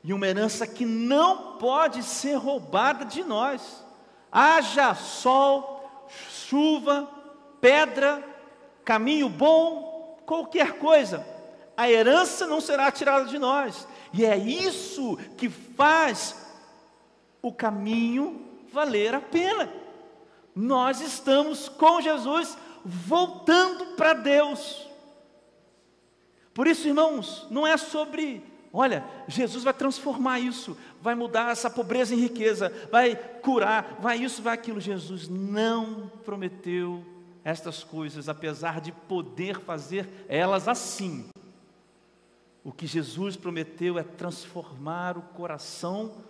e 0.02 0.14
uma 0.14 0.26
herança 0.26 0.66
que 0.66 0.86
não 0.86 1.58
pode 1.58 2.02
ser 2.02 2.36
roubada 2.36 3.04
de 3.04 3.22
nós. 3.22 3.84
Haja 4.32 4.94
sol, 4.94 6.08
chuva, 6.30 7.06
pedra, 7.60 8.24
caminho 8.84 9.28
bom, 9.28 10.18
qualquer 10.24 10.78
coisa, 10.78 11.26
a 11.76 11.90
herança 11.90 12.46
não 12.46 12.60
será 12.60 12.90
tirada 12.90 13.26
de 13.26 13.38
nós. 13.38 13.86
E 14.12 14.24
é 14.24 14.36
isso 14.36 15.16
que 15.36 15.48
faz 15.48 16.34
o 17.40 17.52
caminho 17.52 18.44
valer 18.72 19.14
a 19.14 19.20
pena. 19.20 19.72
Nós 20.54 21.00
estamos 21.00 21.68
com 21.68 22.00
Jesus 22.00 22.58
voltando 22.84 23.94
para 23.94 24.12
Deus. 24.12 24.88
Por 26.52 26.66
isso, 26.66 26.88
irmãos, 26.88 27.46
não 27.50 27.66
é 27.66 27.76
sobre 27.76 28.42
Olha, 28.70 29.02
Jesus 29.26 29.64
vai 29.64 29.72
transformar 29.72 30.40
isso, 30.40 30.76
vai 31.00 31.14
mudar 31.14 31.50
essa 31.50 31.70
pobreza 31.70 32.14
em 32.14 32.18
riqueza, 32.18 32.70
vai 32.92 33.16
curar, 33.16 33.96
vai 33.98 34.18
isso, 34.18 34.42
vai 34.42 34.52
aquilo. 34.52 34.78
Jesus 34.78 35.26
não 35.26 36.12
prometeu 36.24 37.02
estas 37.44 37.82
coisas, 37.82 38.28
apesar 38.28 38.80
de 38.80 38.92
poder 38.92 39.60
fazer 39.60 40.08
elas 40.28 40.68
assim. 40.68 41.28
O 42.62 42.72
que 42.72 42.86
Jesus 42.86 43.36
prometeu 43.36 43.98
é 43.98 44.02
transformar 44.02 45.16
o 45.16 45.22
coração 45.22 46.24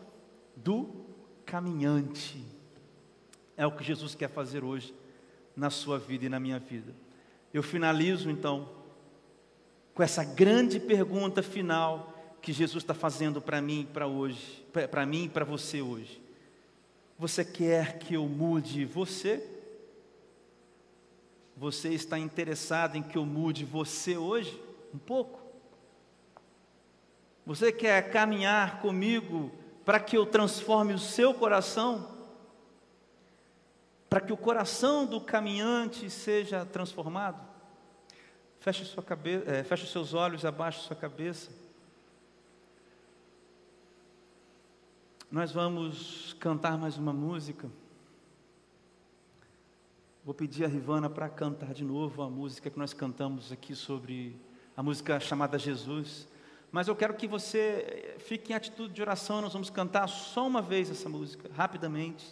do 0.55 0.89
caminhante. 1.45 2.45
É 3.57 3.67
o 3.67 3.73
que 3.73 3.83
Jesus 3.83 4.15
quer 4.15 4.29
fazer 4.29 4.63
hoje 4.63 4.95
na 5.57 5.71
sua 5.71 5.99
vida 5.99 6.27
e 6.27 6.29
na 6.29 6.39
minha 6.39 6.59
vida. 6.59 6.95
Eu 7.53 7.63
finalizo 7.63 8.31
então 8.31 8.69
com 9.95 10.03
essa 10.03 10.23
grande 10.23 10.79
pergunta 10.79 11.43
final 11.43 12.15
que 12.41 12.53
Jesus 12.53 12.85
está 12.85 12.95
fazendo 12.95 13.41
para 13.41 13.61
mim, 13.61 13.89
para 13.93 14.07
hoje, 14.07 14.65
para 14.91 15.05
mim 15.05 15.25
e 15.25 15.29
para 15.29 15.45
você 15.45 15.83
hoje. 15.83 16.23
Você 17.19 17.45
quer 17.45 17.99
que 17.99 18.15
eu 18.15 18.29
mude 18.29 18.85
você? 18.85 19.58
Você 21.59 21.89
está 21.89 22.17
interessado 22.17 22.95
em 22.95 23.03
que 23.03 23.19
eu 23.19 23.27
mude 23.27 23.65
você 23.65 24.17
hoje? 24.17 24.63
Um 24.95 24.99
pouco? 24.99 25.41
Você 27.45 27.73
quer 27.73 28.13
caminhar 28.13 28.81
comigo 28.81 29.51
para 29.85 29.99
que 29.99 30.17
eu 30.17 30.25
transforme 30.25 30.95
o 30.95 30.99
seu 31.01 31.35
coração? 31.35 32.17
Para 34.09 34.21
que 34.21 34.33
o 34.33 34.37
coração 34.37 35.05
do 35.05 35.21
caminhante 35.21 36.09
seja 36.09 36.65
transformado? 36.65 37.45
Feche, 38.61 38.85
sua 38.85 39.05
é, 39.47 39.65
feche 39.65 39.87
seus 39.89 40.15
olhos, 40.15 40.45
abaixe 40.45 40.83
sua 40.83 40.95
cabeça. 40.95 41.51
Nós 45.29 45.51
vamos 45.51 46.37
cantar 46.39 46.79
mais 46.79 46.97
uma 46.97 47.13
música. 47.13 47.69
Vou 50.25 50.35
pedir 50.35 50.65
a 50.65 50.69
Rivana 50.69 51.09
para 51.09 51.29
cantar 51.29 51.73
de 51.73 51.85
novo 51.85 52.23
a 52.23 52.29
música 52.29 52.69
que 52.69 52.79
nós 52.79 52.93
cantamos 52.93 53.51
aqui 53.51 53.75
sobre 53.75 54.39
a 54.77 54.83
música 54.83 55.19
chamada 55.19 55.59
Jesus. 55.59 56.29
Mas 56.71 56.87
eu 56.87 56.95
quero 56.95 57.15
que 57.15 57.27
você 57.27 58.17
fique 58.19 58.53
em 58.53 58.55
atitude 58.55 58.93
de 58.93 59.01
oração. 59.01 59.41
Nós 59.41 59.53
vamos 59.53 59.71
cantar 59.71 60.07
só 60.07 60.47
uma 60.47 60.61
vez 60.61 60.91
essa 60.91 61.09
música, 61.09 61.51
rapidamente. 61.55 62.27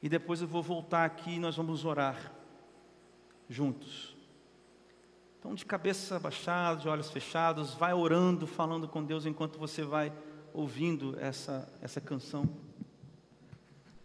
E 0.00 0.08
depois 0.08 0.40
eu 0.40 0.46
vou 0.46 0.62
voltar 0.62 1.04
aqui 1.04 1.32
e 1.32 1.38
nós 1.40 1.56
vamos 1.56 1.84
orar 1.84 2.32
juntos. 3.48 4.16
Então, 5.38 5.54
de 5.54 5.64
cabeça 5.64 6.18
baixada, 6.18 6.80
de 6.80 6.88
olhos 6.88 7.10
fechados, 7.10 7.74
vai 7.74 7.92
orando, 7.94 8.46
falando 8.46 8.86
com 8.86 9.02
Deus 9.02 9.26
enquanto 9.26 9.58
você 9.58 9.82
vai 9.82 10.12
ouvindo 10.52 11.18
essa, 11.18 11.68
essa 11.80 12.00
canção. 12.00 12.48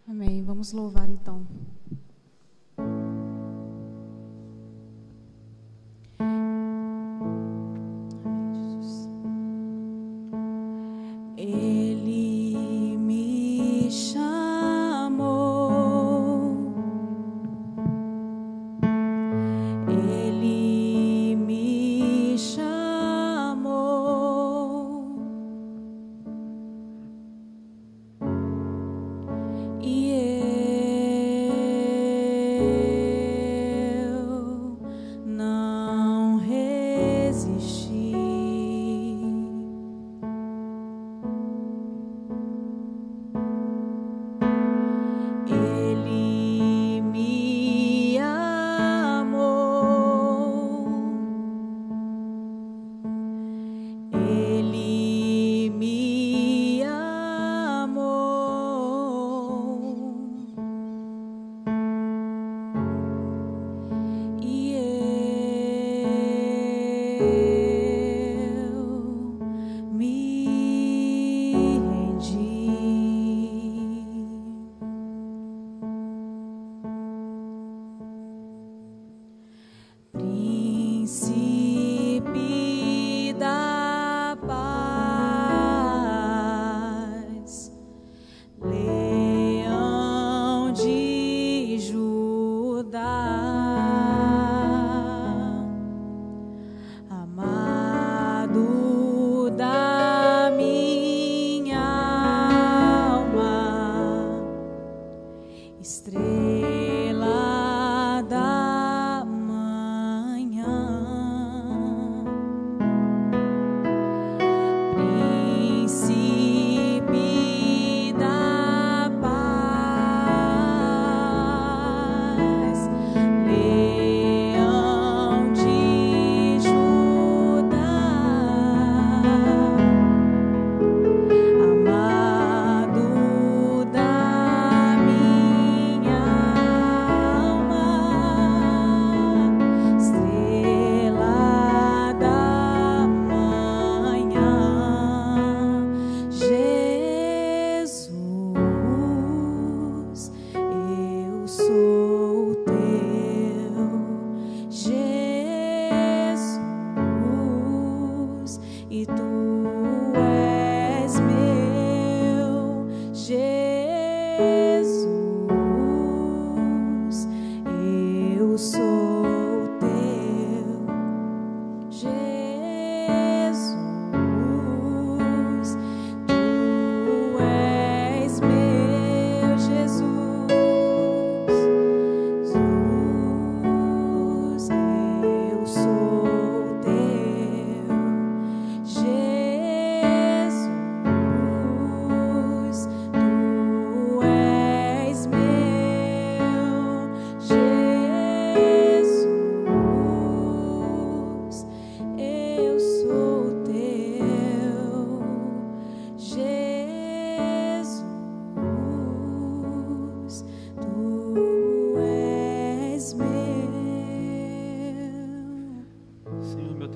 Amém. 0.08 0.44
Vamos 0.44 0.74
louvar 0.74 1.10
então. 1.10 1.46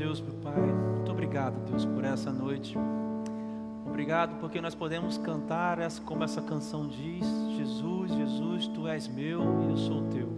Deus, 0.07 0.21
meu 0.21 0.35
Pai, 0.35 0.53
muito 0.53 1.11
obrigado, 1.11 1.69
Deus, 1.69 1.83
por 1.83 2.05
essa 2.05 2.31
noite. 2.31 2.77
Obrigado 3.85 4.39
porque 4.39 4.61
nós 4.61 4.73
podemos 4.73 5.17
cantar 5.17 5.79
essa, 5.79 6.01
como 6.01 6.23
essa 6.23 6.41
canção 6.41 6.87
diz: 6.87 7.25
Jesus, 7.57 8.13
Jesus, 8.13 8.67
tu 8.67 8.87
és 8.87 9.05
meu 9.05 9.41
e 9.63 9.71
eu 9.71 9.75
sou 9.75 10.03
teu. 10.03 10.29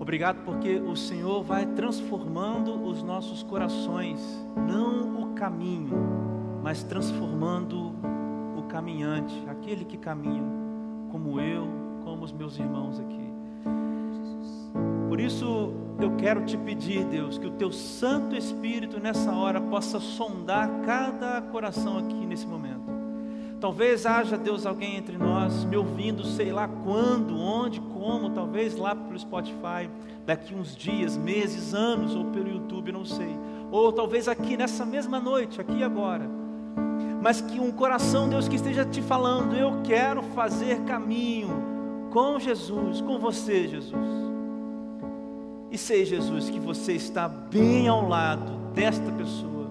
Obrigado 0.00 0.44
porque 0.44 0.80
o 0.80 0.96
Senhor 0.96 1.44
vai 1.44 1.64
transformando 1.64 2.74
os 2.88 3.04
nossos 3.04 3.44
corações, 3.44 4.20
não 4.56 5.22
o 5.22 5.34
caminho, 5.34 5.96
mas 6.60 6.82
transformando 6.82 7.94
o 8.58 8.64
caminhante, 8.64 9.44
aquele 9.48 9.84
que 9.84 9.96
caminha, 9.96 10.42
como 11.12 11.40
eu, 11.40 11.68
como 12.02 12.24
os 12.24 12.32
meus 12.32 12.58
irmãos 12.58 12.98
aqui. 12.98 13.32
Por 15.08 15.20
isso, 15.20 15.72
eu 16.04 16.16
quero 16.16 16.44
te 16.44 16.56
pedir, 16.56 17.04
Deus, 17.04 17.38
que 17.38 17.46
o 17.46 17.52
teu 17.52 17.70
Santo 17.70 18.34
Espírito 18.36 18.98
nessa 18.98 19.32
hora 19.32 19.60
possa 19.60 20.00
sondar 20.00 20.68
cada 20.84 21.40
coração 21.40 21.98
aqui 21.98 22.26
nesse 22.26 22.46
momento. 22.46 22.82
Talvez 23.60 24.04
haja, 24.06 24.36
Deus, 24.36 24.66
alguém 24.66 24.96
entre 24.96 25.16
nós 25.16 25.64
me 25.64 25.76
ouvindo, 25.76 26.24
sei 26.24 26.50
lá 26.50 26.66
quando, 26.66 27.38
onde, 27.38 27.80
como, 27.80 28.30
talvez 28.30 28.76
lá 28.76 28.94
pelo 28.94 29.16
Spotify, 29.16 29.88
daqui 30.26 30.52
uns 30.52 30.74
dias, 30.74 31.16
meses, 31.16 31.72
anos, 31.72 32.16
ou 32.16 32.24
pelo 32.26 32.48
YouTube, 32.48 32.90
não 32.90 33.04
sei. 33.04 33.38
Ou 33.70 33.92
talvez 33.92 34.26
aqui 34.26 34.56
nessa 34.56 34.84
mesma 34.84 35.20
noite, 35.20 35.60
aqui 35.60 35.84
agora. 35.84 36.28
Mas 37.22 37.40
que 37.40 37.60
um 37.60 37.70
coração, 37.70 38.28
Deus, 38.28 38.48
que 38.48 38.56
esteja 38.56 38.84
te 38.84 39.00
falando, 39.00 39.54
eu 39.54 39.80
quero 39.84 40.22
fazer 40.34 40.80
caminho 40.80 42.08
com 42.10 42.40
Jesus, 42.40 43.00
com 43.00 43.20
você, 43.20 43.68
Jesus. 43.68 44.31
E 45.72 45.78
sei, 45.78 46.04
Jesus, 46.04 46.50
que 46.50 46.60
você 46.60 46.92
está 46.92 47.26
bem 47.26 47.88
ao 47.88 48.06
lado 48.06 48.52
desta 48.74 49.10
pessoa. 49.10 49.70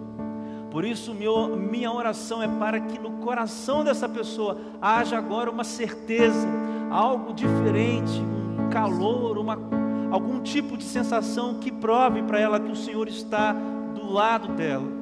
Por 0.71 0.83
isso, 0.83 1.13
meu, 1.13 1.55
minha 1.55 1.91
oração 1.91 2.41
é 2.41 2.47
para 2.47 2.79
que 2.79 2.97
no 2.97 3.11
coração 3.23 3.83
dessa 3.83 4.09
pessoa 4.09 4.57
haja 4.81 5.15
agora 5.15 5.51
uma 5.51 5.63
certeza, 5.63 6.47
algo 6.89 7.35
diferente, 7.35 8.19
um 8.19 8.67
calor, 8.71 9.37
uma, 9.37 9.59
algum 10.09 10.41
tipo 10.41 10.75
de 10.75 10.85
sensação 10.85 11.59
que 11.59 11.71
prove 11.71 12.23
para 12.23 12.39
ela 12.39 12.59
que 12.59 12.71
o 12.71 12.75
Senhor 12.75 13.07
está 13.07 13.53
do 13.53 14.11
lado 14.11 14.47
dela. 14.53 15.01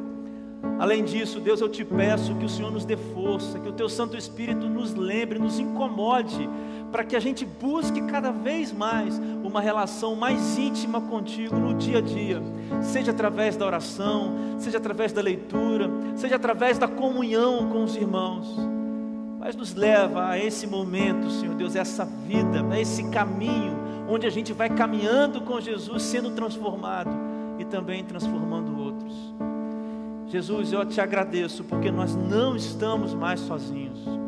Além 0.78 1.06
disso, 1.06 1.40
Deus, 1.40 1.62
eu 1.62 1.70
te 1.70 1.86
peço 1.86 2.36
que 2.36 2.44
o 2.44 2.50
Senhor 2.50 2.72
nos 2.72 2.84
dê 2.84 2.98
força, 2.98 3.58
que 3.58 3.70
o 3.70 3.74
Teu 3.74 3.88
Santo 3.88 4.18
Espírito 4.18 4.68
nos 4.68 4.94
lembre, 4.94 5.40
nos 5.40 5.60
incomode 5.60 6.50
para 6.92 7.04
que 7.04 7.16
a 7.16 7.20
gente 7.20 7.46
busque 7.46 8.02
cada 8.04 8.32
vez 8.32 8.72
mais 8.72 9.20
uma 9.44 9.62
relação 9.62 10.16
mais 10.16 10.58
íntima 10.58 11.00
contigo 11.02 11.56
no 11.56 11.74
dia 11.76 12.00
a 12.00 12.02
dia, 12.02 12.42
seja 12.82 13.12
através 13.12 13.56
da 13.56 13.66
oração, 13.66 14.36
seja 14.58 14.78
através 14.78 15.12
da 15.12 15.22
leitura, 15.22 15.90
seja 16.16 16.36
através 16.36 16.78
da 16.78 16.88
comunhão 16.88 17.70
com 17.70 17.84
os 17.84 17.96
irmãos. 17.96 18.48
Mas 19.40 19.56
nos 19.56 19.74
leva 19.74 20.30
a 20.30 20.38
esse 20.38 20.68
momento, 20.68 21.30
Senhor 21.30 21.56
Deus, 21.56 21.76
essa 21.76 22.06
vida, 22.06 22.66
a 22.70 22.80
esse 22.80 23.10
caminho 23.10 23.78
onde 24.10 24.26
a 24.26 24.30
gente 24.30 24.52
vai 24.52 24.70
caminhando 24.70 25.42
com 25.42 25.62
Jesus, 25.62 26.04
sendo 26.04 26.32
transformado 26.32 27.12
e 27.60 27.66
também 27.66 28.04
transformando 28.04 28.78
outros. 28.78 29.16
Jesus, 30.28 30.74
eu 30.74 30.86
te 30.86 31.00
agradeço 31.00 31.64
porque 31.64 31.92
nós 31.92 32.16
não 32.16 32.56
estamos 32.56 33.14
mais 33.14 33.40
sozinhos. 33.40 34.19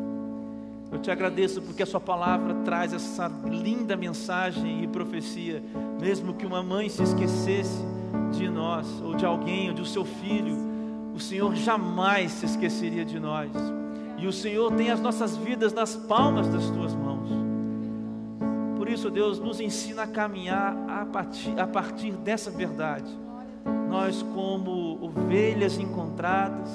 Te 1.01 1.09
agradeço 1.09 1.61
porque 1.61 1.81
a 1.81 1.85
Sua 1.85 1.99
palavra 1.99 2.53
traz 2.63 2.93
essa 2.93 3.27
linda 3.45 3.95
mensagem 3.95 4.83
e 4.83 4.87
profecia. 4.87 5.63
Mesmo 5.99 6.33
que 6.33 6.45
uma 6.45 6.61
mãe 6.61 6.89
se 6.89 7.01
esquecesse 7.01 7.83
de 8.31 8.47
nós, 8.47 8.87
ou 9.03 9.15
de 9.15 9.25
alguém, 9.25 9.69
ou 9.69 9.75
do 9.75 9.85
seu 9.85 10.05
filho, 10.05 10.55
o 11.13 11.19
Senhor 11.19 11.55
jamais 11.55 12.31
se 12.31 12.45
esqueceria 12.45 13.03
de 13.03 13.19
nós. 13.19 13.51
E 14.17 14.27
o 14.27 14.31
Senhor 14.31 14.71
tem 14.73 14.91
as 14.91 15.01
nossas 15.01 15.35
vidas 15.35 15.73
nas 15.73 15.95
palmas 15.95 16.47
das 16.47 16.69
Tuas 16.69 16.93
mãos. 16.93 17.29
Por 18.77 18.87
isso, 18.87 19.09
Deus, 19.09 19.39
nos 19.39 19.59
ensina 19.59 20.03
a 20.03 20.07
caminhar 20.07 20.75
a 20.87 21.05
partir, 21.05 21.59
a 21.59 21.65
partir 21.65 22.11
dessa 22.11 22.51
verdade. 22.51 23.11
Nós, 23.89 24.21
como 24.33 25.03
ovelhas 25.03 25.79
encontradas, 25.79 26.69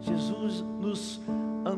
Jesus 0.00 0.64
nos 0.80 1.20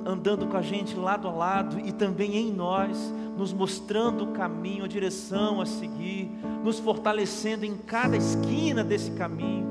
andando 0.06 0.46
com 0.46 0.56
a 0.56 0.62
gente 0.62 0.96
lado 0.96 1.26
a 1.26 1.30
lado 1.30 1.80
e 1.80 1.92
também 1.92 2.36
em 2.36 2.52
nós, 2.52 3.12
nos 3.36 3.52
mostrando 3.52 4.24
o 4.24 4.32
caminho, 4.32 4.84
a 4.84 4.88
direção 4.88 5.60
a 5.60 5.66
seguir, 5.66 6.30
nos 6.62 6.78
fortalecendo 6.78 7.64
em 7.64 7.76
cada 7.76 8.16
esquina 8.16 8.84
desse 8.84 9.10
caminho, 9.12 9.66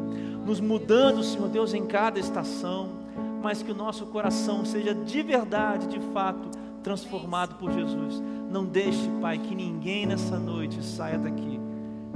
nos 0.45 0.59
mudando, 0.59 1.23
Senhor 1.23 1.49
Deus, 1.49 1.73
em 1.73 1.85
cada 1.85 2.19
estação, 2.19 2.89
mas 3.41 3.61
que 3.61 3.71
o 3.71 3.75
nosso 3.75 4.07
coração 4.07 4.65
seja 4.65 4.93
de 4.93 5.21
verdade, 5.21 5.87
de 5.87 5.99
fato, 6.13 6.49
transformado 6.83 7.55
por 7.55 7.71
Jesus. 7.71 8.21
Não 8.51 8.65
deixe, 8.65 9.07
Pai, 9.21 9.37
que 9.37 9.55
ninguém 9.55 10.05
nessa 10.05 10.37
noite 10.37 10.83
saia 10.83 11.17
daqui 11.17 11.59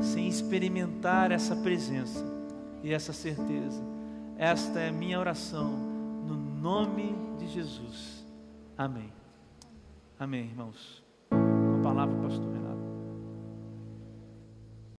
sem 0.01 0.27
experimentar 0.27 1.31
essa 1.31 1.55
presença 1.55 2.25
e 2.83 2.91
essa 2.91 3.13
certeza. 3.13 3.81
Esta 4.37 4.79
é 4.79 4.89
a 4.89 4.91
minha 4.91 5.19
oração 5.19 5.92
nome 6.64 7.14
de 7.38 7.45
Jesus. 7.49 8.26
Amém. 8.78 9.11
Amém, 10.18 10.45
irmãos. 10.45 11.03
Com 11.30 11.80
a 11.80 11.84
palavra, 11.84 12.16
pastor. 12.22 12.52